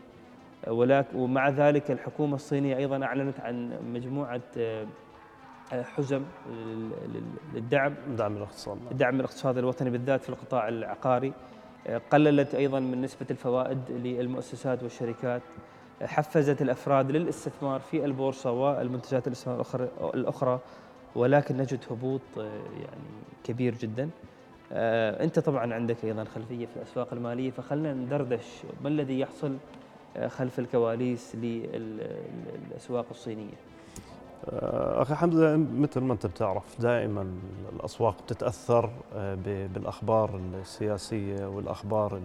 ولكن 0.68 1.18
ومع 1.18 1.50
ذلك 1.50 1.92
الحكومة 1.92 2.36
الصينية 2.36 2.78
أيضا 2.78 3.06
أعلنت 3.06 3.40
عن 3.40 3.80
مجموعة 3.94 4.42
آه، 4.58 4.86
حزم 5.72 6.24
للدعم. 7.54 7.94
دعم 8.18 8.38
الاقتصاد. 8.38 8.78
دعم 8.92 9.16
الاقتصاد 9.16 9.58
الوطني 9.58 9.90
بالذات 9.90 10.22
في 10.22 10.30
القطاع 10.30 10.68
العقاري. 10.68 11.28
آه، 11.28 11.55
قللت 12.12 12.56
أيضا 12.56 12.80
من 12.80 13.02
نسبة 13.02 13.26
الفوائد 13.32 13.80
للمؤسسات 13.90 14.84
والشركات 14.84 15.42
حفزت 16.02 16.62
الأفراد 16.62 17.12
للاستثمار 17.12 17.80
في 17.80 18.06
البورصة 18.06 18.52
والمنتجات 18.52 19.28
الاستثمار 19.28 19.90
الأخرى 20.14 20.60
ولكن 21.16 21.58
نجد 21.58 21.80
هبوط 21.92 22.22
آه، 22.38 22.42
يعني 22.82 23.04
كبير 23.44 23.76
جدا. 23.76 24.10
آه، 24.72 25.24
أنت 25.24 25.40
طبعا 25.40 25.74
عندك 25.74 26.06
أيضا 26.06 26.24
خلفية 26.24 26.66
في 26.66 26.78
الأسواق 26.78 27.14
المالية 27.14 27.52
فخلنا 27.52 27.94
ندردش 27.94 28.46
ما 28.84 28.90
الذي 28.90 29.20
يحصل 29.20 29.58
آه، 30.18 30.28
خلف 30.28 30.60
الكواليس 30.60 31.36
للأسواق 31.36 33.06
الصينية. 33.12 33.56
أخي 34.50 35.16
حمزه 35.16 35.58
مثل 35.58 36.02
ما 36.02 36.14
أنت 36.14 36.26
بتعرف 36.26 36.82
دائما 36.82 37.32
الأسواق 37.76 38.22
بتتأثر 38.24 38.90
بالأخبار 39.74 40.40
السياسية 40.62 41.46
والأخبار 41.46 42.22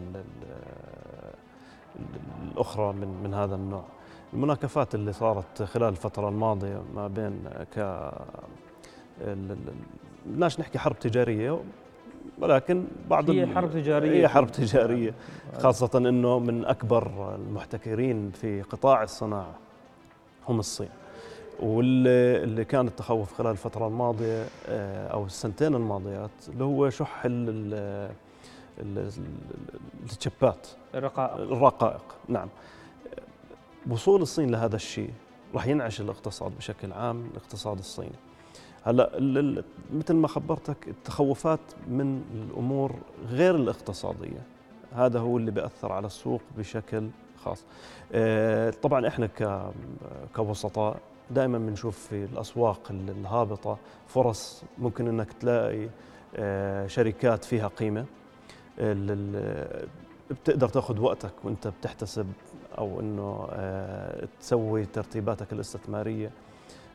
الأخرى 2.52 2.92
من 2.92 3.20
من 3.24 3.34
هذا 3.34 3.54
النوع. 3.54 3.84
المناكفات 4.32 4.94
اللي 4.94 5.12
صارت 5.12 5.62
خلال 5.62 5.88
الفترة 5.88 6.28
الماضية 6.28 6.82
ما 6.94 7.08
بين 7.08 7.44
ك 7.76 8.10
بدناش 10.26 10.60
نحكي 10.60 10.78
حرب 10.78 10.98
تجارية 10.98 11.60
ولكن 12.38 12.84
بعض 13.10 13.30
هي 13.30 13.46
حرب 13.46 13.70
تجارية. 13.70 14.20
هي 14.20 14.28
حرب 14.28 14.52
تجارية 14.52 15.14
خاصة 15.58 15.90
أنه 15.98 16.38
من 16.38 16.64
أكبر 16.64 17.34
المحتكرين 17.34 18.30
في 18.30 18.62
قطاع 18.62 19.02
الصناعة 19.02 19.54
هم 20.48 20.58
الصين. 20.58 20.88
واللي 21.61 22.43
اللي 22.43 22.64
كان 22.64 22.87
التخوف 22.87 23.33
خلال 23.33 23.50
الفترة 23.50 23.87
الماضية 23.87 24.47
آه، 24.67 25.09
أو 25.09 25.26
السنتين 25.26 25.75
الماضيات 25.75 26.31
اللي 26.49 26.64
هو 26.64 26.90
شح 26.90 27.23
الشبات 30.05 30.69
الرقائق. 30.95 31.35
الرقائق 31.35 32.14
نعم. 32.29 32.49
وصول 33.90 34.23
الصين 34.23 34.50
لهذا 34.50 34.76
الشيء 34.76 35.11
راح 35.55 35.67
ينعش 35.67 36.00
الاقتصاد 36.00 36.52
بشكل 36.57 36.93
عام 36.93 37.31
الاقتصاد 37.33 37.79
الصيني. 37.79 38.17
هلا 38.85 39.11
مثل 39.93 40.14
ما 40.14 40.29
خبرتك 40.29 40.88
التخوفات 40.88 41.61
من 41.88 42.23
الأمور 42.35 42.95
غير 43.29 43.57
الاقتصادية. 43.57 44.43
هذا 44.93 45.21
هو 45.21 45.37
اللي 45.37 45.50
بيأثر 45.50 45.93
على 45.93 46.07
السوق 46.07 46.43
بشكل 46.59 47.09
خاص. 47.45 47.64
آه، 48.12 48.71
طبعا 48.71 49.09
إحنا 49.09 49.29
كوسطاء 50.37 51.00
دائما 51.30 51.58
بنشوف 51.58 51.99
في 51.99 52.25
الأسواق 52.25 52.80
الهابطة 52.90 53.78
فرص 54.06 54.62
ممكن 54.78 55.08
إنك 55.08 55.32
تلاقي 55.32 55.88
آه، 56.37 56.87
شركات 56.87 57.44
فيها 57.44 57.68
قيمة. 57.68 58.04
بتقدر 60.30 60.68
تاخذ 60.68 61.00
وقتك 61.00 61.32
وأنت 61.44 61.68
بتحتسب 61.68 62.32
أو 62.78 63.00
إنه 63.00 63.49
آه، 63.52 64.28
تسوي 64.40 64.84
ترتيباتك 64.84 65.52
الاستثمارية 65.52 66.30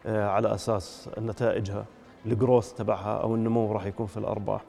آه، 0.05 0.27
على 0.27 0.55
أساس 0.55 1.09
نتائجها 1.17 1.85
الجروث 2.25 2.73
تبعها 2.73 3.17
أو 3.17 3.35
النمو 3.35 3.71
راح 3.71 3.85
يكون 3.85 4.05
في 4.05 4.17
الأرباح. 4.17 4.61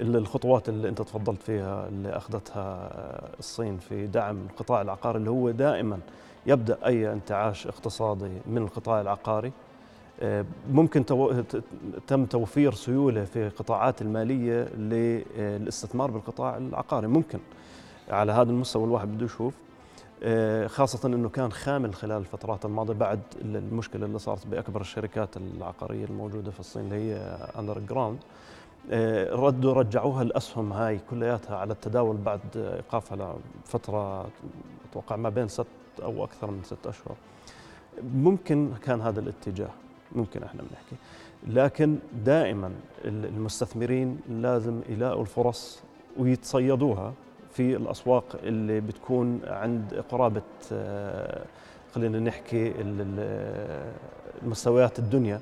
الخطوات 0.00 0.68
اللي 0.68 0.88
انت 0.88 1.02
تفضلت 1.02 1.42
فيها 1.42 1.88
اللي 1.88 2.16
أخذتها 2.16 2.90
آه، 2.92 3.28
الصين 3.38 3.78
في 3.78 4.06
دعم 4.06 4.46
القطاع 4.50 4.82
العقاري 4.82 5.18
اللي 5.18 5.30
هو 5.30 5.50
دائما 5.50 5.98
يبدأ 6.46 6.78
أي 6.86 7.12
انتعاش 7.12 7.66
اقتصادي 7.66 8.30
من 8.46 8.58
القطاع 8.58 9.00
العقاري. 9.00 9.52
ممكن 10.70 11.04
تم 12.06 12.24
توفير 12.24 12.74
سيولة 12.74 13.24
في 13.24 13.46
القطاعات 13.46 14.02
المالية 14.02 14.64
للاستثمار 14.64 16.10
بالقطاع 16.10 16.56
العقاري. 16.56 17.06
ممكن 17.06 17.38
على 18.10 18.32
هذا 18.32 18.50
المستوى 18.50 18.84
الواحد 18.84 19.08
بده 19.08 19.24
يشوف. 19.24 19.54
آه، 20.22 20.66
خاصة 20.66 21.08
أنه 21.08 21.28
كان 21.28 21.52
خامل 21.52 21.94
خلال 21.94 22.16
الفترات 22.16 22.64
الماضية 22.64 22.94
بعد 22.94 23.20
المشكلة 23.42 24.06
اللي 24.06 24.18
صارت 24.18 24.46
بأكبر 24.46 24.80
الشركات 24.80 25.36
العقارية 25.36 26.04
الموجودة 26.04 26.50
في 26.50 26.60
الصين 26.60 26.82
اللي 26.82 26.94
هي 26.94 27.38
أندر 27.58 27.78
جراوند 27.78 28.18
آه، 28.18 28.24
ردوا 29.32 29.72
رجعوها 29.72 30.22
الأسهم 30.22 30.72
هاي 30.72 31.00
كلياتها 31.10 31.56
على 31.56 31.72
التداول 31.72 32.16
بعد 32.16 32.40
إيقافها 32.56 33.36
لفترة 33.64 34.28
أتوقع 34.90 35.16
ما 35.16 35.28
بين 35.28 35.48
ست 35.48 35.66
أو 36.02 36.24
أكثر 36.24 36.50
من 36.50 36.62
ست 36.64 36.86
أشهر. 36.86 37.14
ممكن 38.14 38.70
كان 38.84 39.00
هذا 39.00 39.20
الاتجاه 39.20 39.70
ممكن 40.12 40.42
إحنا 40.42 40.62
بنحكي. 40.62 40.96
لكن 41.46 41.98
دائما 42.24 42.72
المستثمرين 43.04 44.20
لازم 44.28 44.80
يلاقوا 44.88 45.22
الفرص 45.22 45.80
ويتصيدوها 46.18 47.12
في 47.52 47.76
الأسواق 47.76 48.24
اللي 48.42 48.80
بتكون 48.80 49.40
عند 49.46 50.04
قرابة 50.10 50.42
آه، 50.72 51.44
خلينا 51.94 52.20
نحكي 52.20 52.72
المستويات 54.42 54.98
الدنيا. 54.98 55.40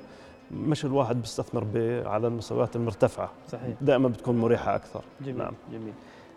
مش 0.51 0.85
الواحد 0.85 1.21
بيستثمر 1.21 1.67
على 2.05 2.27
المستويات 2.27 2.75
المرتفعة 2.75 3.31
صحيح 3.47 3.75
دائما 3.81 4.07
بتكون 4.07 4.37
مريحة 4.37 4.75
أكثر 4.75 5.01
جميل 5.21 5.37
نعم. 5.37 5.53
جميل 5.71 5.93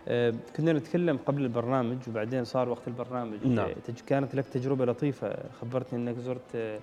آه 0.08 0.34
كنا 0.56 0.72
نتكلم 0.72 1.18
قبل 1.26 1.42
البرنامج 1.42 1.98
وبعدين 2.08 2.44
صار 2.44 2.68
وقت 2.68 2.88
البرنامج 2.88 3.46
نعم. 3.46 3.68
كانت 4.06 4.34
لك 4.34 4.46
تجربة 4.46 4.84
لطيفة 4.84 5.36
خبرتني 5.60 5.98
إنك 5.98 6.18
زرت 6.18 6.54
آه 6.54 6.78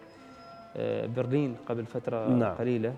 آه، 0.78 1.06
برلين 1.06 1.56
قبل 1.70 1.86
فترة 1.86 2.30
نعم. 2.30 2.56
قليلة 2.56 2.94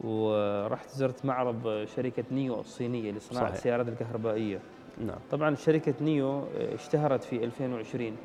ورحت 0.00 0.90
زرت 0.90 1.24
معرض 1.24 1.84
شركة 1.96 2.24
نيو 2.32 2.60
الصينية 2.60 3.12
لصناعة 3.12 3.44
صحيح. 3.44 3.56
السيارات 3.56 3.88
الكهربائية 3.88 4.58
نعم. 5.06 5.18
طبعا 5.30 5.54
شركة 5.54 5.94
نيو 6.00 6.38
آه، 6.38 6.74
اشتهرت 6.74 7.24
في 7.24 7.44
2020 7.44 8.16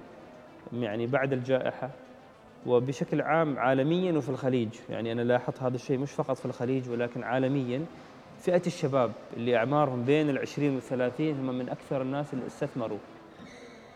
يعني 0.74 1.08
بعد 1.08 1.34
الجائحة 1.34 1.90
وبشكل 2.66 3.22
عام 3.22 3.60
عالميا 3.60 4.12
وفي 4.14 4.30
الخليج. 4.30 4.70
يعني 4.90 5.12
أنا 5.12 5.22
لاحظت 5.22 5.62
هذا 5.64 5.76
الشيء 5.76 5.98
مش 5.98 6.12
فقط 6.12 6.38
في 6.38 6.46
الخليج 6.46 6.90
ولكن 6.90 7.24
عالميا. 7.24 7.86
فئة 8.40 8.62
الشباب 8.68 9.12
اللي 9.38 9.58
أعمارهم 9.58 10.04
بين 10.04 10.30
العشرين 10.30 10.76
والثلاثين 10.76 11.40
هم 11.40 11.58
من 11.58 11.70
أكثر 11.70 12.02
الناس 12.02 12.34
اللي 12.34 12.48
استثمروا 12.48 12.98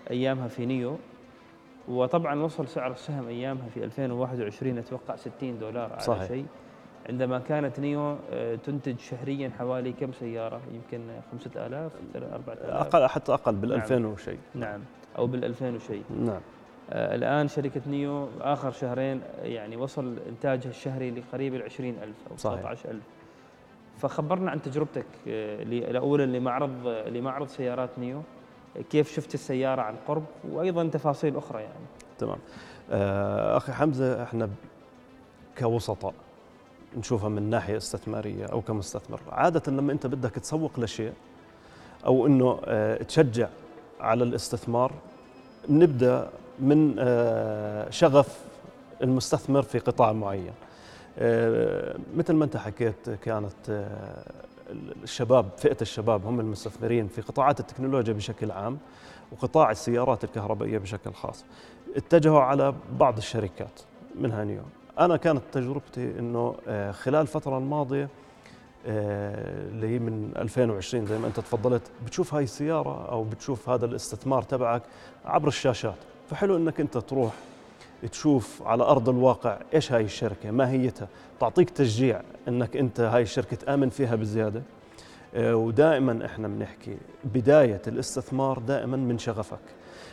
أيامها 0.10 0.48
في 0.48 0.65
نيو. 0.65 0.98
وطبعا 1.88 2.41
وصل 2.44 2.68
سعر 2.68 2.91
السهم 2.91 3.27
أيامها 3.27 3.70
في 3.74 3.84
2021 3.84 4.77
أتوقع 4.77 5.15
60 5.15 5.60
دولار 5.60 5.91
على 5.91 6.01
صحيح. 6.01 6.27
شيء. 6.27 6.46
عندما 7.10 7.39
كانت 7.39 7.80
نيو 7.80 8.18
آه، 8.32 8.56
تنتج 8.56 9.00
شهريا 9.00 9.51
حوالي 9.60 9.91
كم 9.91 10.12
سيارة؟ 10.12 10.62
يمكن 10.74 11.01
5000 11.32 11.91
4000 12.15 12.65
أقل 12.65 13.08
حتى 13.08 13.34
أقل 13.34 13.56
بال 13.56 13.74
2000 13.74 14.00
نعم. 14.00 14.12
وشيء. 14.12 14.38
نعم. 14.56 14.82
أو 15.18 15.27
بال 15.27 15.46
2000 15.46 15.75
وشيء. 15.75 16.03
نعم. 16.20 16.41
آه، 16.94 17.16
الآن 17.16 17.48
شركة 17.48 17.82
نيو 17.88 18.28
آخر 18.42 18.72
شهرين 18.72 19.22
يعني 19.44 19.76
وصل 19.78 20.18
إنتاجها 20.30 20.70
الشهري 20.70 21.12
لقريب 21.12 21.56
ال 21.56 21.64
20000 21.64 22.16
أو 22.32 22.38
صحيح. 22.38 22.60
19000 22.60 23.02
فخبرنا 23.98 24.52
عن 24.52 24.62
تجربتك 24.62 25.06
آه، 25.28 25.98
اولا 25.98 26.26
لمعرض 26.38 26.88
لمعرض 27.08 27.48
سيارات 27.48 27.90
نيو. 27.98 28.22
كيف 28.90 29.16
شفت 29.16 29.34
السيارة 29.34 29.82
عن 29.82 29.96
قرب؟ 30.08 30.24
وأيضا 30.50 30.88
تفاصيل 30.88 31.38
أخرى 31.38 31.62
يعني. 31.62 31.86
تمام. 32.20 32.38
آه، 32.92 33.58
أخي 33.58 33.72
حمزة 33.72 34.24
إحنا 34.24 34.50
كوسطاء 35.58 36.14
نشوفها 36.98 37.30
من 37.30 37.50
ناحية 37.50 37.78
استثمارية 37.78 38.46
أو 38.46 38.62
كمستثمر. 38.62 39.20
عادة 39.32 39.72
لما 39.72 39.92
أنت 39.92 40.08
بدك 40.08 40.32
تسوق 40.32 40.80
لشيء 40.80 41.14
أو 42.06 42.28
إنه 42.28 42.60
آه، 42.66 43.04
تشجع 43.04 43.48
على 44.00 44.24
الاستثمار 44.24 44.92
نبدأ 45.70 46.30
من 46.62 46.96
آه، 47.00 47.89
شغف 47.89 48.39
المستثمر 49.03 49.62
في 49.62 49.80
قطاع 49.80 50.13
معين. 50.13 50.53
آه، 51.20 51.96
مثل 52.15 52.34
ما 52.34 52.46
انت 52.46 52.58
حكيت 52.58 53.10
كانت 53.10 53.70
آه، 53.70 54.32
الشباب 55.03 55.46
فئة 55.58 55.77
الشباب 55.82 56.25
هم 56.25 56.39
المستثمرين 56.39 57.08
في 57.08 57.22
قطاعات 57.22 57.60
التكنولوجيا 57.60 58.13
بشكل 58.13 58.51
عام 58.51 58.77
وقطاع 59.32 59.72
السيارات 59.72 60.24
الكهربائية 60.24 60.77
بشكل 60.77 61.13
خاص. 61.13 61.46
اتجهوا 61.96 62.41
على 62.41 62.74
بعض 63.00 63.18
الشركات 63.18 63.80
منها 64.15 64.44
نيو. 64.44 64.62
أنا 65.00 65.18
كانت 65.18 65.41
تجربتي 65.51 66.20
إنه 66.20 66.56
خلال 66.91 67.22
الفترة 67.22 67.58
الماضية 67.58 68.10
اللي 68.86 69.88
هي 69.88 70.00
من 70.00 70.32
2020 70.38 71.06
زي 71.06 71.18
ما 71.18 71.27
أنت 71.27 71.39
تفضلت 71.39 71.82
بتشوف 72.06 72.34
هاي 72.34 72.44
السيارة 72.44 73.10
أو 73.12 73.24
بتشوف 73.24 73.70
هذا 73.70 73.86
الاستثمار 73.86 74.41
تبعك 74.41 74.82
عبر 75.25 75.48
الشاشات. 75.48 76.11
فحلو 76.32 76.58
إنك 76.58 76.80
أنت 76.80 76.98
تروح 76.98 77.34
تشوف 78.12 78.64
على 78.64 78.84
أرض 78.84 79.10
الواقع 79.10 79.60
إيش 79.74 79.92
هاي 79.92 80.04
الشركة 80.04 80.52
ماهيتها 80.52 81.08
تعطيك 81.40 81.70
تشجيع 81.70 82.22
إنك 82.48 82.78
أنت 82.78 83.00
هاي 83.00 83.22
الشركة 83.22 83.56
تآمن 83.56 83.90
فيها 83.90 84.16
بزيادة. 84.16 84.62
آه، 85.36 85.56
ودائما 85.56 86.26
إحنا 86.26 86.48
بنحكي 86.48 86.98
بداية 87.24 87.82
الاستثمار 87.88 88.60
دائما 88.60 88.98
من 88.98 89.18
شغفك 89.18 89.60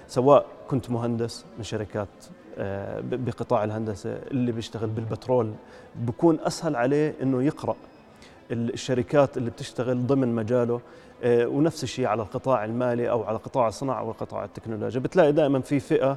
سواء 0.09 0.47
كنت 0.69 0.91
مهندس 0.91 1.45
من 1.59 1.65
شركات 1.65 2.09
آه، 2.59 3.01
بقطاع 3.01 3.65
الهندسة 3.65 4.11
اللي 4.11 4.53
بيشتغل 4.53 4.89
بالبترول 4.89 5.53
بكون 5.95 6.39
أسهل 6.41 6.77
عليه 6.77 7.15
إنه 7.23 7.43
يقرأ 7.43 7.77
الشركات 8.51 9.37
اللي 9.37 9.51
بتشتغل 9.51 10.07
ضمن 10.07 10.35
مجاله. 10.35 10.81
ونفس 11.25 11.83
الشيء 11.83 12.07
على 12.07 12.23
القطاع 12.23 12.65
المالي 12.65 13.11
أو 13.11 13.23
على 13.23 13.39
قطاع 13.39 13.69
الصناعة 13.69 14.03
وقطاع 14.03 14.45
التكنولوجيا 14.45 15.01
بتلاقي 15.01 15.33
دائما 15.33 15.61
في 15.61 15.81
فئة 15.81 16.17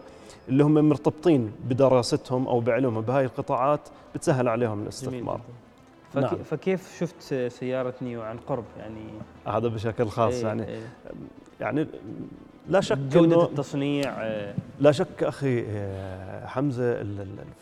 اللي 0.50 0.64
هم 0.64 0.74
مرتبطين 0.74 1.52
بدراستهم 1.70 2.48
أو 2.48 2.60
بعلومهم 2.60 3.02
بهاي 3.02 3.26
القطاعات 3.26 3.82
بتسهل 4.16 4.48
عليهم 4.48 4.84
الاستثمار 4.84 5.36
جدا. 5.38 5.44
فك... 6.14 6.34
نعم. 6.34 6.44
فكيف 6.44 7.00
شفت 7.00 7.48
سياره 7.48 7.94
نيو 8.02 8.22
عن 8.22 8.38
قرب 8.38 8.64
يعني 8.80 9.06
هذا 9.48 9.68
بشكل 9.68 10.08
خاص 10.08 10.34
إيه، 10.34 10.46
يعني 10.46 10.68
إيه. 10.68 10.82
يعني 11.60 11.88
لا 12.70 12.82
شك 12.82 12.98
انه 13.16 13.44
التصنيع 13.44 14.12
آه، 14.22 14.54
لا 14.80 14.92
شك 14.92 15.24
أخي 15.24 15.66
آه، 15.68 16.46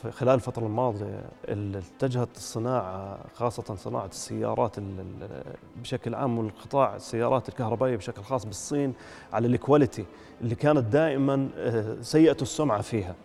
ف- 0.04 0.08
خلال 0.08 0.34
الفترة 0.36 0.66
الماضية 0.66 1.22
ال- 1.48 1.82
اتجهت 1.98 2.30
الصناعة 2.36 3.20
خاصة 3.36 3.76
صناعة 3.76 4.06
السيارات 4.06 4.78
ال- 4.78 4.84
ال- 5.00 5.44
بشكل 5.82 6.16
عام 6.16 6.38
والقطاع 6.40 6.96
السيارات 6.96 7.50
الكهربائية 7.50 7.96
بشكل 7.96 8.22
خاص 8.22 8.46
بالصين 8.46 8.94
على 9.34 9.48
الكواليتي 9.48 10.06
اللي 10.42 10.56
كانت 10.56 10.86
دائما 10.86 11.50
آه، 11.58 11.96
سيئة 12.02 12.38
السمعة 12.42 12.82
فيها. 12.82 13.16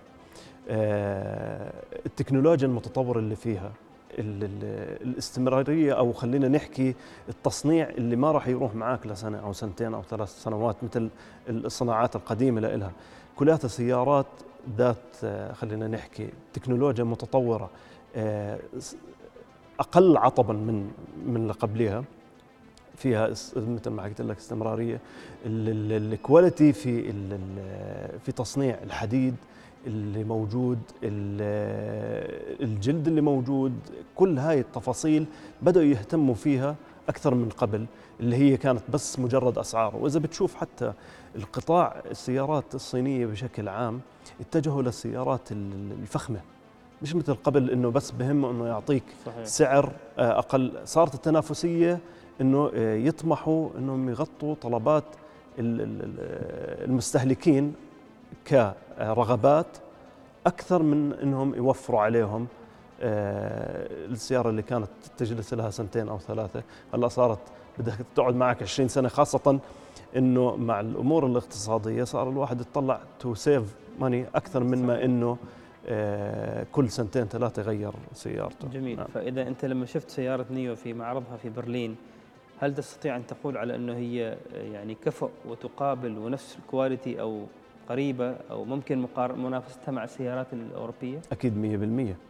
التكنولوجيا 2.06 2.66
المتطورة 2.68 3.18
اللي 3.18 3.36
فيها. 3.36 3.72
الاستمرارية 4.18 5.92
أو 5.92 6.12
خلينا 6.12 6.48
نحكي 6.48 6.94
التصنيع 7.28 7.88
اللي 7.88 8.16
ما 8.16 8.32
راح 8.32 8.48
يروح 8.48 8.74
معاك 8.74 9.06
لسنة 9.06 9.38
أو 9.38 9.52
سنتين 9.52 9.94
أو 9.94 10.02
ثلاث 10.02 10.42
سنوات 10.42 10.76
مثل 10.84 11.08
الصناعات 11.48 12.16
القديمة 12.16 12.60
لإلها. 12.60 12.92
كلها 13.36 13.56
سيارات 13.56 14.26
ذات 14.78 14.96
آه، 15.24 15.52
خلينا 15.52 15.88
نحكي 15.88 16.28
تكنولوجيا 16.52 17.04
متطورة 17.04 17.70
آه، 18.16 18.58
أقل 19.80 20.16
عطبا 20.16 20.52
من 20.52 20.90
من 21.26 21.36
اللي 21.36 21.52
قبلها 21.52 22.04
فيها 22.96 23.28
مثل 23.56 23.90
ما 23.90 24.02
حكيت 24.02 24.20
لك 24.20 24.36
استمرارية. 24.36 25.00
ال- 25.46 25.68
ال- 25.92 26.12
الكواليتي 26.12 26.72
في 26.72 27.12
في 28.24 28.32
تصنيع 28.32 28.78
الحديد 28.82 29.34
اللي 29.86 30.24
موجود 30.24 30.78
ال- 31.02 32.62
الجلد 32.62 33.08
اللي 33.08 33.20
موجود 33.20 33.72
كل 34.16 34.38
هاي 34.38 34.60
التفاصيل 34.60 35.26
بدأوا 35.62 35.84
يهتموا 35.84 36.34
فيها 36.34 36.76
أكثر 37.08 37.34
من 37.34 37.48
قبل 37.48 37.86
اللي 38.20 38.36
هي 38.36 38.56
كانت 38.56 38.82
بس 38.92 39.18
مجرد 39.18 39.58
أسعار. 39.58 39.96
وإذا 39.96 40.18
بتشوف 40.20 40.54
حتى 40.54 40.92
القطاع 41.36 42.02
السيارات 42.10 42.74
الصينية 42.74 43.26
بشكل 43.26 43.68
عام 43.68 44.00
اتجهوا 44.40 44.82
للسيارات 44.82 45.52
ال- 45.52 45.92
الفخمة. 46.02 46.40
مش 47.02 47.14
مثل 47.14 47.34
قبل 47.34 47.70
إنه 47.70 47.90
بس 47.90 48.10
بهمه 48.10 48.50
إنه 48.50 48.66
يعطيك 48.66 49.02
صحيح. 49.26 49.44
سعر 49.44 49.92
آه، 50.18 50.38
أقل. 50.38 50.72
صارت 50.84 51.14
التنافسية 51.14 51.98
إنه 52.40 52.70
آه، 52.74 52.94
يطمحوا 52.94 53.68
إنهم 53.78 54.08
يغطوا 54.08 54.54
طلبات 54.54 55.04
ال- 55.58 55.80
ال- 55.80 56.02
ال- 56.04 56.84
المستهلكين 56.90 57.74
كرغبات 58.48 59.66
أكثر 60.46 60.82
من 60.82 61.12
إنهم 61.12 61.54
يوفروا 61.54 62.00
عليهم 62.00 62.46
آه، 63.00 63.86
السيارة 64.06 64.50
اللي 64.50 64.62
كانت 64.62 64.88
تجلس 65.16 65.54
لها 65.54 65.70
سنتين 65.70 66.08
أو 66.08 66.18
ثلاثة 66.18 66.62
هلا 66.94 67.08
صارت 67.08 67.38
بدك 67.78 67.94
تقعد 68.14 68.34
معك 68.34 68.62
20 68.62 68.88
سنة 68.88 69.08
خاصة 69.08 69.60
إنه 70.16 70.56
مع 70.56 70.80
الأمور 70.80 71.26
الاقتصادية 71.26 72.04
صار 72.04 72.28
الواحد 72.28 72.60
يطلع 72.60 73.00
to 73.20 73.34
save 73.34 73.74
money 74.00 74.26
أكثر 74.34 74.64
من 74.64 74.86
ما 74.86 75.04
إنه 75.04 75.36
آه، 75.86 76.66
كل 76.72 76.90
سنتين 76.90 77.24
ثلاثة 77.24 77.62
يغير 77.62 77.92
سيارته. 78.12 78.68
جميل. 78.68 78.96
نعم. 78.96 79.06
فإذا 79.06 79.42
أنت 79.42 79.64
لما 79.64 79.86
شفت 79.86 80.10
سيارة 80.10 80.46
نيو 80.50 80.76
في 80.76 80.92
معرضها 80.92 81.36
في 81.36 81.48
برلين 81.48 81.96
هل 82.60 82.74
تستطيع 82.74 83.16
أن 83.16 83.26
تقول 83.26 83.56
على 83.56 83.74
إنه 83.74 83.92
هي 83.92 84.36
يعني 84.52 84.94
كفؤ 84.94 85.30
وتقابل 85.48 86.18
ونفس 86.18 86.56
ال 86.58 86.66
quality 86.66 87.20
أو 87.20 87.46
قريبة 87.88 88.36
أو 88.50 88.64
ممكن 88.64 88.98
مقار- 88.98 89.34
منافستها 89.36 89.92
مع 89.92 90.04
السيارات 90.04 90.46
الأوروبية؟ 90.52 91.18
100% 91.18 91.32
أكيد 91.32 91.58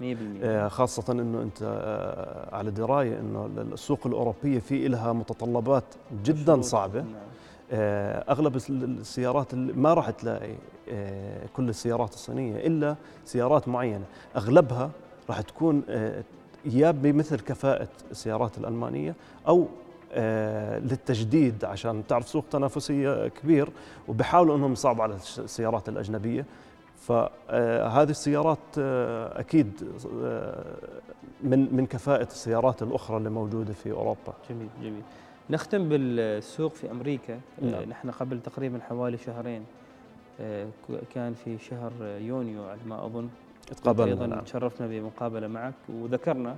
100% 0.01 0.45
آه، 0.45 0.69
خاصة 0.69 1.13
إنه 1.13 1.43
أنت 1.43 1.59
آه، 1.63 2.57
على 2.57 2.71
دراية 2.71 3.21
إنه 3.21 3.51
السوق 3.73 4.07
الأوروبية 4.07 4.59
في 4.59 4.89
لها 4.89 5.13
متطلبات 5.13 5.85
جدا. 6.25 6.61
صعبة. 6.63 7.01
نعم. 7.01 7.13
آه، 7.73 8.25
أغلب 8.33 8.57
الس- 8.57 8.71
السيارات 8.71 9.53
اللي 9.55 9.73
ما 9.73 9.95
راح 9.95 10.11
تلاقي 10.11 10.55
آه، 10.91 11.47
كل 11.57 11.69
السيارات 11.69 12.13
الصينية 12.15 12.67
إلا 12.67 12.97
سيارات 13.25 13.69
معينة. 13.69 14.05
أغلبها 14.37 14.91
راح 15.29 15.41
تكون 15.41 15.83
آه، 15.89 16.23
يا 16.65 16.91
بمثل 16.91 17.41
كفاءة 17.41 17.89
السيارات 18.11 18.59
الألمانية 18.59 19.15
أو 19.49 19.61
آه، 19.63 19.67
للتجديد 20.79 21.65
عشان 21.65 22.07
تعرف 22.07 22.29
سوق 22.29 22.45
تنافسية 22.51 23.29
كبير 23.29 23.69
وبيحاولوا 24.09 24.57
إنهم 24.57 24.73
يصعبوا 24.73 25.03
على 25.03 25.15
السيارات 25.15 25.89
الأجنبية. 25.89 26.47
فهذه 26.97 28.11
السيارات 28.11 28.59
آه، 28.79 29.41
أكيد 29.41 29.73
آه، 30.23 30.65
من 31.43 31.77
من 31.77 31.87
كفاءة 31.87 32.27
السيارات 32.27 32.83
الأخرى 32.83 33.17
اللي 33.17 33.31
موجودة 33.31 33.73
في 33.73 33.91
أوروبا. 33.93 34.35
جميل 34.51 34.69
جميل. 34.83 35.03
نختم 35.51 35.89
بالسوق 35.89 36.73
في 36.75 36.91
أمريكا. 36.91 37.35
آه، 37.35 37.65
نعم. 37.65 37.83
نحن 37.83 38.11
قبل 38.11 38.41
تقريبا 38.41 38.81
حوالي 38.89 39.19
شهرين 39.19 39.65
آه، 40.41 40.67
كان 41.15 41.35
في 41.35 41.59
شهر 41.59 41.93
يونيو 42.03 42.65
على 42.65 42.79
ما 42.87 43.07
أظن. 43.07 43.29
تقابلنا 43.67 44.11
أيضا 44.11 44.27
نعم. 44.27 44.41
تشرفنا 44.41 44.87
بمقابلة 44.87 45.47
معك 45.47 45.75
وذكرنا 45.89 46.57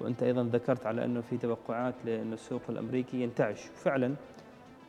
وأنت 0.00 0.22
أيضا 0.22 0.42
ذكرت 0.42 0.86
على 0.86 1.04
أنه 1.04 1.20
في 1.20 1.36
توقعات 1.36 1.94
لأن 2.04 2.32
السوق 2.32 2.62
الأمريكي 2.68 3.22
ينتعش. 3.22 3.60
فعلا 3.74 4.14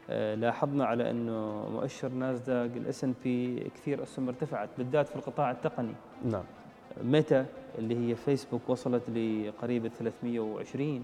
آه، 0.10 0.36
لاحظنا 0.36 0.86
على 0.86 1.12
أنه 1.12 1.70
مؤشر 1.70 2.10
ناسداق 2.10 2.70
ال 2.76 3.04
S&P 3.04 3.60
كثير 3.76 4.04
اسهم 4.04 4.28
ارتفعت 4.28 4.70
بالذات 4.78 5.08
في 5.08 5.16
القطاع 5.16 5.52
التقني. 5.52 5.94
نعم. 6.26 6.44
ميتا 7.04 7.46
اللي 7.78 7.96
هي 8.10 8.16
فيسبوك 8.16 8.62
وصلت 8.68 9.10
لقريب 9.10 9.86
ال 9.86 9.92
320 9.92 11.04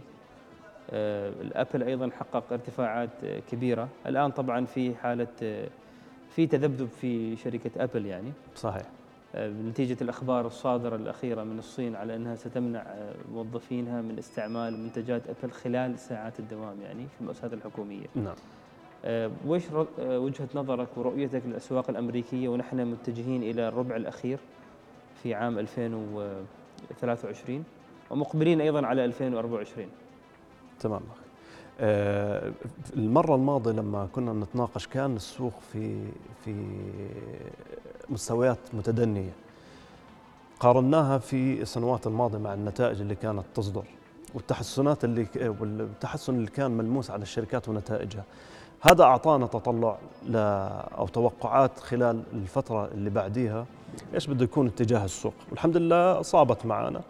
آه، 0.89 1.29
الأبل 1.29 1.83
أيضا 1.83 2.09
حقق 2.09 2.53
ارتفاعات 2.53 3.23
آه، 3.23 3.39
كبيرة. 3.51 3.87
الآن 4.07 4.31
طبعا 4.31 4.65
في 4.65 4.95
حالة 4.95 5.67
في 6.29 6.47
تذبذب 6.47 6.87
في 6.87 7.35
شركة 7.35 7.83
أبل 7.83 8.05
يعني. 8.05 8.31
صحيح. 8.55 8.85
نتيجة 9.35 9.97
الأخبار 10.01 10.47
الصادرة 10.47 10.95
الأخيرة 10.95 11.43
من 11.43 11.59
الصين 11.59 11.95
على 11.95 12.15
أنها 12.15 12.35
ستمنع 12.35 12.85
موظفينها 13.33 14.01
من 14.01 14.15
استعمال 14.19 14.79
منتجات 14.79 15.21
أبل 15.27 15.51
خلال 15.51 15.99
ساعات 15.99 16.39
الدوام 16.39 16.81
يعني 16.81 17.05
في 17.15 17.21
المؤسسات 17.21 17.53
الحكومية. 17.53 18.05
نعم. 18.15 18.35
وش 19.47 19.61
وجهة 19.99 20.47
نظرك 20.55 20.87
ورؤيتك 20.97 21.41
للأسواق 21.45 21.89
الأمريكية؟ 21.89 22.49
ونحن 22.49 22.85
متجهين 22.85 23.43
إلى 23.43 23.67
الربع 23.67 23.95
الأخير 23.95 24.39
في 25.23 25.33
عام 25.33 25.59
2023 25.59 27.63
ومقبلين 28.09 28.61
أيضا 28.61 28.85
على 28.85 29.05
2024 29.05 29.87
تمام. 30.79 31.01
آه 31.79 32.51
المرة 32.93 33.35
الماضية 33.35 33.71
لما 33.71 34.07
كنا 34.15 34.33
نتناقش 34.33 34.87
كان 34.87 35.15
السوق 35.15 35.53
في 35.73 36.05
في 36.45 36.55
مستويات 38.09 38.57
متدنية. 38.73 39.31
قارناها 40.59 41.17
في 41.17 41.61
السنوات 41.61 42.07
الماضية 42.07 42.37
مع 42.37 42.53
النتائج 42.53 43.01
اللي 43.01 43.15
كانت 43.15 43.43
تصدر 43.55 43.83
والتحسنات 44.33 45.03
اللي 45.03 45.27
والتحسن 45.59 46.35
اللي 46.35 46.49
كان 46.49 46.71
ملموس 46.71 47.11
على 47.11 47.21
الشركات 47.21 47.69
ونتائجها. 47.69 48.23
هذا 48.81 49.03
أعطانا 49.03 49.47
تطلع 49.47 49.97
ل 50.25 50.35
أو 50.97 51.07
توقعات 51.07 51.79
خلال 51.79 52.23
الفترة 52.33 52.87
اللي 52.87 53.09
بعديها 53.09 53.65
إيش 54.13 54.27
بده 54.27 54.43
يكون 54.43 54.67
اتجاه 54.67 55.05
السوق. 55.05 55.33
والحمد 55.51 55.77
لله 55.77 56.21
صابت 56.21 56.65
معنا 56.65 57.01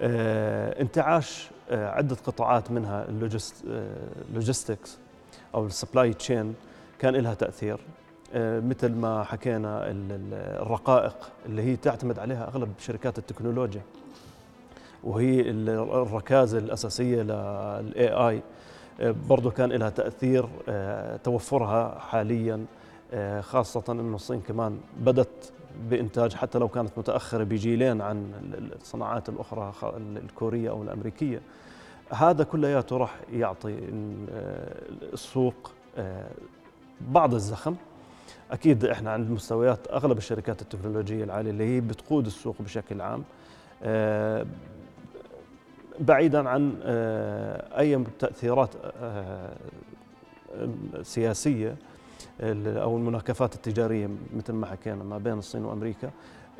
آه 0.00 0.80
انتعاش 0.82 1.50
آه 1.70 1.90
عدة 1.90 2.16
قطاعات 2.26 2.70
منها 2.70 3.06
ال 3.08 3.27
logistics 3.27 4.94
آه، 4.94 5.54
أو 5.54 5.66
ال 5.66 5.73
supply 5.73 6.14
chain 6.14 6.54
كان 6.98 7.14
لها 7.14 7.34
تأثير. 7.34 7.80
مثل 8.34 8.92
ما 8.92 9.24
حكينا 9.24 9.82
الرقائق 10.62 11.16
اللي 11.46 11.62
هي 11.62 11.76
تعتمد 11.76 12.18
عليها 12.18 12.48
أغلب 12.48 12.72
شركات 12.78 13.18
التكنولوجيا 13.18 13.82
وهي 15.04 15.40
الركازة 15.50 16.58
الأساسية 16.58 17.22
للاي 17.22 18.08
اي 18.08 18.42
برضه 19.00 19.50
كان 19.50 19.72
لها 19.72 19.90
تأثير 19.90 20.48
آه، 20.68 21.16
توفرها 21.16 21.98
حاليا 21.98 22.64
آه، 23.12 23.40
خاصة 23.40 23.84
أن 23.88 24.14
الصين 24.14 24.40
كمان 24.40 24.78
بدت 25.00 25.52
بإنتاج 25.90 26.34
حتى 26.34 26.58
لو 26.58 26.68
كانت 26.68 26.98
متأخرة 26.98 27.44
بجيلين 27.44 28.00
عن 28.00 28.32
الصناعات 28.80 29.28
الأخرى 29.28 29.72
الكورية 29.96 30.70
أو 30.70 30.82
الأمريكية. 30.82 31.40
هذا 32.10 32.44
كلياته 32.44 32.96
راح 32.96 33.16
يعطي 33.32 33.78
آه، 34.32 34.82
السوق 35.12 35.72
بعض 37.00 37.34
الزخم 37.34 37.74
أكيد 38.52 38.84
إحنا 38.84 39.10
عند 39.10 39.30
مستويات 39.30 39.78
أغلب 39.92 40.18
الشركات 40.18 40.62
التكنولوجية 40.62 41.24
العالية 41.24 41.50
اللي 41.50 41.64
هي 41.76 41.80
بتقود 41.80 42.26
السوق 42.26 42.56
بشكل 42.60 43.00
عام 43.00 43.24
بعيدا 46.00 46.48
عن 46.48 46.74
آه، 46.82 47.78
أي 47.80 48.04
تأثيرات 48.18 48.70
آه، 49.02 49.50
سياسية 51.02 51.76
أو 52.66 52.96
المناكفات 52.96 53.54
التجارية 53.54 54.08
مثل 54.36 54.52
ما 54.52 54.66
حكينا 54.66 55.04
ما 55.04 55.18
بين 55.18 55.38
الصين 55.38 55.64
وأمريكا. 55.64 56.10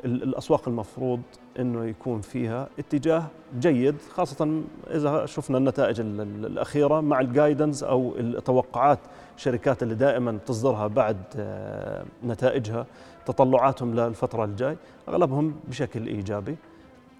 الأسواق 0.05 0.67
المفروض 0.67 1.21
إنه 1.59 1.85
يكون 1.85 2.21
فيها 2.21 2.67
اتجاه 2.79 3.23
جيد 3.59 3.95
خاصة 4.11 4.61
إذا 4.91 5.25
شفنا 5.25 5.57
النتائج 5.57 5.99
الأخيرة 5.99 7.01
مع 7.01 7.19
الجايدنس 7.19 7.83
أو 7.83 8.13
التوقعات 8.17 8.99
الشركات 9.37 9.83
اللي 9.83 9.95
دائما 9.95 10.39
تصدرها 10.45 10.87
بعد 10.87 11.17
آه، 11.37 12.05
نتائجها 12.25 12.85
تطلعاتهم 13.25 13.95
للفترة 13.95 14.45
الجاي 14.45 14.77
أغلبهم 15.09 15.55
بشكل 15.67 16.07
إيجابي. 16.07 16.55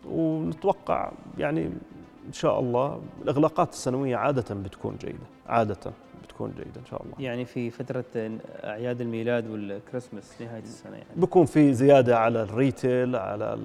ونتوقع 0.10 1.12
يعني 1.38 1.70
إن 2.28 2.34
شاء 2.34 2.60
الله 2.60 3.02
الأغلاقات 3.22 3.70
السنوية 3.74 4.16
عادة 4.16 4.56
بتكون 4.56 4.98
جيدة 5.02 5.18
عادة 5.48 5.92
بتكون 6.24 6.52
جيدة 6.58 6.80
إن 6.80 6.86
شاء 6.86 7.04
الله. 7.04 7.16
يعني 7.20 7.46
في 7.46 7.70
فترة 7.70 8.06
أعياد 8.64 9.02
الميلاد 9.02 9.50
والكريسماس 9.50 10.42
نهاية 10.42 10.62
السنة 10.64 10.92
يعني. 10.96 11.06
بكون 11.16 11.46
في 11.46 11.74
زيادة 11.74 12.18
على 12.20 12.44
ال 12.44 12.54
retail 12.54 13.16
على 13.16 13.58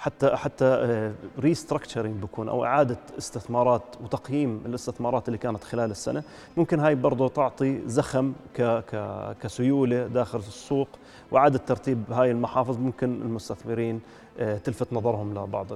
حتى 0.00 0.36
حتى 0.36 1.12
restructuring 1.38 2.16
آه، 2.16 2.20
بكون 2.20 2.48
أو 2.48 2.64
إعادة 2.64 2.96
استثمارات 3.18 3.82
وتقييم 4.04 4.62
الاستثمارات 4.66 5.28
اللي 5.28 5.38
كانت 5.38 5.64
خلال 5.64 5.90
السنة. 5.90 6.22
ممكن 6.56 6.80
هاي 6.80 6.94
برضه 6.94 7.28
تعطي 7.28 7.80
زخم 7.86 8.32
ك 8.56 8.62
ك 8.62 9.36
كسيولة 9.42 10.06
داخل 10.06 10.38
السوق. 10.38 10.88
وإعادة 11.30 11.58
ترتيب 11.58 12.12
هاي 12.12 12.30
المحافظ 12.30 12.78
ممكن 12.78 13.22
المستثمرين 13.22 14.00
آه، 14.38 14.58
تلفت 14.58 14.92
نظرهم 14.92 15.34
لبعض 15.34 15.66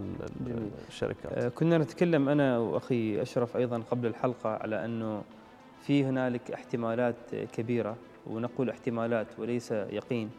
الشركات. 0.88 1.32
آه، 1.32 1.48
كنا 1.48 1.78
نتكلم 1.78 2.28
أنا 2.28 2.58
وأخي 2.58 3.22
أشرف 3.22 3.56
أيضا 3.56 3.82
قبل 3.90 4.06
الحلقة 4.06 4.50
على 4.50 4.84
أنه 4.84 5.22
في 5.80 6.04
هنالك 6.04 6.50
احتمالات 6.50 7.34
كبيرة 7.52 7.96
ونقول 8.26 8.70
احتمالات 8.70 9.26
وليس 9.38 9.72
يقين 9.72 10.30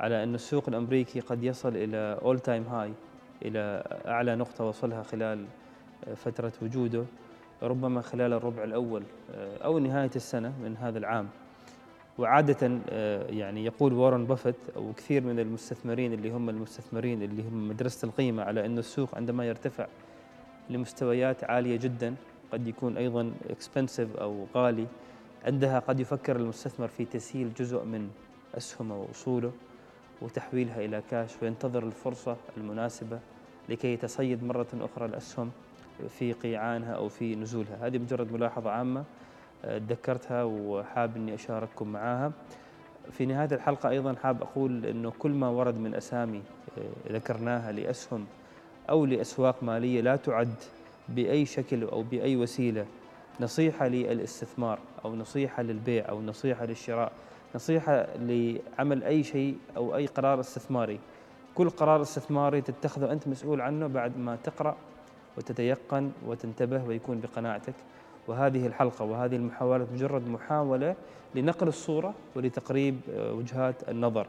على 0.00 0.22
أن 0.22 0.34
السوق 0.34 0.68
الأمريكي 0.68 1.20
قد 1.20 1.44
يصل 1.44 1.76
إلى 1.76 2.18
أول 2.22 2.38
تايم 2.38 2.62
هاي 2.62 2.92
إلى 3.44 3.84
أعلى 4.06 4.36
نقطة 4.36 4.64
وصلها 4.64 5.02
خلال 5.02 5.44
فترة 6.16 6.52
وجوده 6.62 7.04
ربما 7.62 8.00
خلال 8.00 8.32
الربع 8.32 8.64
الأول 8.64 9.02
أو 9.64 9.78
نهاية 9.78 10.10
السنة 10.16 10.52
من 10.62 10.76
هذا 10.76 10.98
العام. 10.98 11.28
وعادة 12.18 12.78
يعني 13.30 13.64
يقول 13.64 13.92
وارن 13.92 14.24
بافيت 14.26 14.56
أو 14.76 14.92
كثير 14.92 15.24
من 15.24 15.38
المستثمرين 15.40 16.12
اللي 16.12 16.30
هم 16.30 16.48
المستثمرين 16.50 17.22
اللي 17.22 17.42
هم 17.42 17.68
مدرسة 17.68 18.06
القيمة 18.06 18.42
على 18.42 18.66
أن 18.66 18.78
السوق 18.78 19.14
عندما 19.14 19.48
يرتفع 19.48 19.86
لمستويات 20.70 21.44
عالية 21.44 21.76
جدا 21.76 22.14
قد 22.52 22.68
يكون 22.68 22.96
أيضا 22.96 23.32
expensive 23.50 24.16
أو 24.16 24.46
غالي 24.54 24.86
عندها 25.44 25.78
قد 25.78 26.00
يفكر 26.00 26.36
المستثمر 26.36 26.88
في 26.88 27.04
تسهيل 27.04 27.54
جزء 27.54 27.84
من 27.84 28.10
أسهمه 28.56 28.96
وأصوله 29.00 29.52
وتحويلها 30.22 30.84
إلى 30.84 31.02
كاش 31.10 31.30
وينتظر 31.42 31.82
الفرصة 31.82 32.36
المناسبة 32.56 33.18
لكي 33.68 33.92
يتصيد 33.92 34.44
مرة 34.44 34.66
أخرى 34.80 35.06
الأسهم 35.06 35.50
في 36.08 36.32
قيعانها 36.32 36.92
أو 36.92 37.08
في 37.08 37.36
نزولها. 37.36 37.86
هذه 37.86 37.98
مجرد 37.98 38.32
ملاحظة 38.32 38.70
عامة 38.70 39.04
آه، 39.64 39.78
تذكرتها 39.78 40.44
وحاب 40.44 41.16
أني 41.16 41.34
أشارككم 41.34 41.88
معها 41.88 42.32
في 43.12 43.26
نهاية 43.26 43.48
الحلقة 43.52 43.88
أيضا 43.88 44.14
حاب 44.22 44.42
أقول 44.42 44.86
أنه 44.86 45.12
كل 45.18 45.30
ما 45.30 45.48
ورد 45.48 45.74
من 45.74 45.94
أسامي 45.94 46.42
آه، 46.78 47.12
ذكرناها 47.12 47.72
لأسهم 47.72 48.26
أو 48.90 49.06
لأسواق 49.06 49.62
مالية 49.62 50.00
لا 50.00 50.16
تعد 50.16 50.54
بأي 51.08 51.46
شكل 51.46 51.82
أو 51.82 52.02
بأي 52.02 52.36
وسيلة 52.36 52.86
نصيحة 53.40 53.88
للاستثمار 53.88 54.78
أو 55.04 55.14
نصيحة 55.14 55.62
للبيع 55.62 56.08
أو 56.08 56.22
نصيحة 56.22 56.64
للشراء 56.64 57.12
نصيحة 57.54 58.06
لعمل 58.16 59.04
أي 59.04 59.22
شيء 59.22 59.56
أو 59.76 59.96
أي 59.96 60.06
قرار 60.06 60.40
استثماري. 60.40 60.98
كل 61.54 61.70
قرار 61.70 62.02
استثماري 62.02 62.60
تتخذه 62.60 63.12
أنت 63.12 63.28
مسؤول 63.28 63.60
عنه 63.60 63.86
بعد 63.86 64.18
ما 64.18 64.36
تقرأ 64.44 64.76
وتتيقن 65.36 66.10
وتنتبه 66.26 66.84
ويكون 66.84 67.20
بقناعتك. 67.20 67.74
وهذه 68.28 68.66
الحلقة 68.66 69.04
وهذه 69.04 69.36
المحاولة 69.36 69.86
مجرد 69.94 70.28
محاولة 70.28 70.96
لنقل 71.34 71.68
الصورة 71.68 72.14
ولتقريب 72.36 73.00
وجهات 73.08 73.88
النظر. 73.88 74.26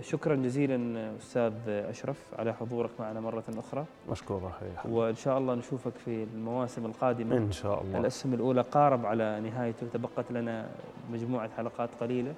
شكرا 0.00 0.34
جزيلا 0.34 1.10
أستاذ 1.16 1.52
أشرف 1.68 2.16
على 2.38 2.54
حضورك 2.54 2.90
معنا 3.00 3.20
مرة 3.20 3.44
أخرى. 3.58 3.84
مشكور 4.10 4.52
وإن 4.88 5.14
شاء 5.14 5.38
الله 5.38 5.54
نشوفك 5.54 5.92
في 6.04 6.26
المواسم 6.34 6.86
القادمة. 6.86 7.36
إن 7.36 7.52
شاء 7.52 7.82
الله. 7.82 7.98
الأسهم 7.98 8.34
الأولى 8.34 8.60
قارب 8.60 9.06
على 9.06 9.40
نهايته 9.40 9.86
تبقت 9.92 10.32
لنا 10.32 10.68
مجموعة 11.12 11.50
حلقات 11.56 11.90
قليلة. 12.00 12.34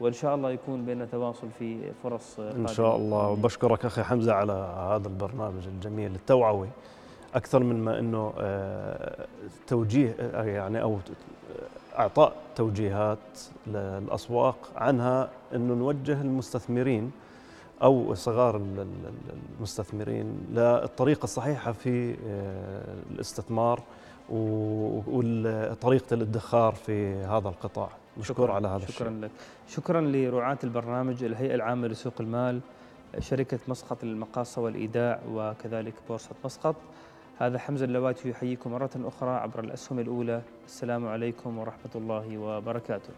وإن 0.00 0.12
شاء 0.12 0.34
الله 0.34 0.50
يكون 0.50 0.84
بيننا 0.84 1.04
تواصل 1.04 1.48
في 1.58 1.92
فرص 2.02 2.40
قادمة. 2.40 2.68
ان 2.68 2.74
شاء 2.74 2.96
الله. 2.96 3.28
وبشكرك 3.28 3.84
أخي 3.84 4.02
حمزة 4.02 4.32
على 4.32 4.52
هذا 4.90 5.08
البرنامج 5.08 5.66
الجميل 5.66 6.14
التوعوي. 6.14 6.68
أكثر 7.34 7.62
من 7.62 7.84
ما 7.84 7.98
إنه 7.98 8.32
آه، 8.38 9.26
توجيه 9.66 10.14
يعني 10.34 10.82
أو 10.82 10.98
إعطاء 11.98 12.32
توجيهات 12.56 13.18
للأسواق 13.66 14.56
عنها 14.76 15.30
إنه 15.54 15.74
نوجه 15.74 16.20
المستثمرين 16.20 17.12
أو 17.82 18.14
صغار 18.14 18.60
المستثمرين 19.58 20.46
للطريقة 20.52 21.24
الصحيحة 21.24 21.72
في 21.72 22.16
آه، 22.28 22.94
الاستثمار 23.10 23.80
وطريقه 24.30 26.14
الادخار 26.14 26.74
في 26.74 27.14
هذا 27.14 27.48
القطاع. 27.48 27.88
مشكور 28.18 28.50
على 28.50 28.68
هذا 28.68 28.86
شكرا 28.86 29.08
الشيء. 29.08 29.20
لك. 29.24 29.30
شكرا 29.68 30.00
لرعاة 30.00 30.58
البرنامج 30.64 31.24
الهيئة 31.24 31.54
العامة 31.54 31.88
لسوق 31.88 32.14
المال 32.20 32.60
شركة 33.18 33.58
مسقط 33.68 34.04
للمقاصة 34.04 34.62
والإيداع 34.62 35.20
وكذلك 35.30 35.94
بورصة 36.08 36.34
مسقط. 36.44 36.76
هذا 37.38 37.58
حمزة 37.58 37.84
اللواتي 37.84 38.30
يحييكم 38.30 38.72
مرة 38.72 38.90
أخرى 38.96 39.30
عبر 39.30 39.60
الأسهم 39.60 39.98
الأولى. 39.98 40.42
السلام 40.66 41.06
عليكم 41.06 41.58
ورحمة 41.58 41.90
الله 41.94 42.38
وبركاته. 42.38 43.12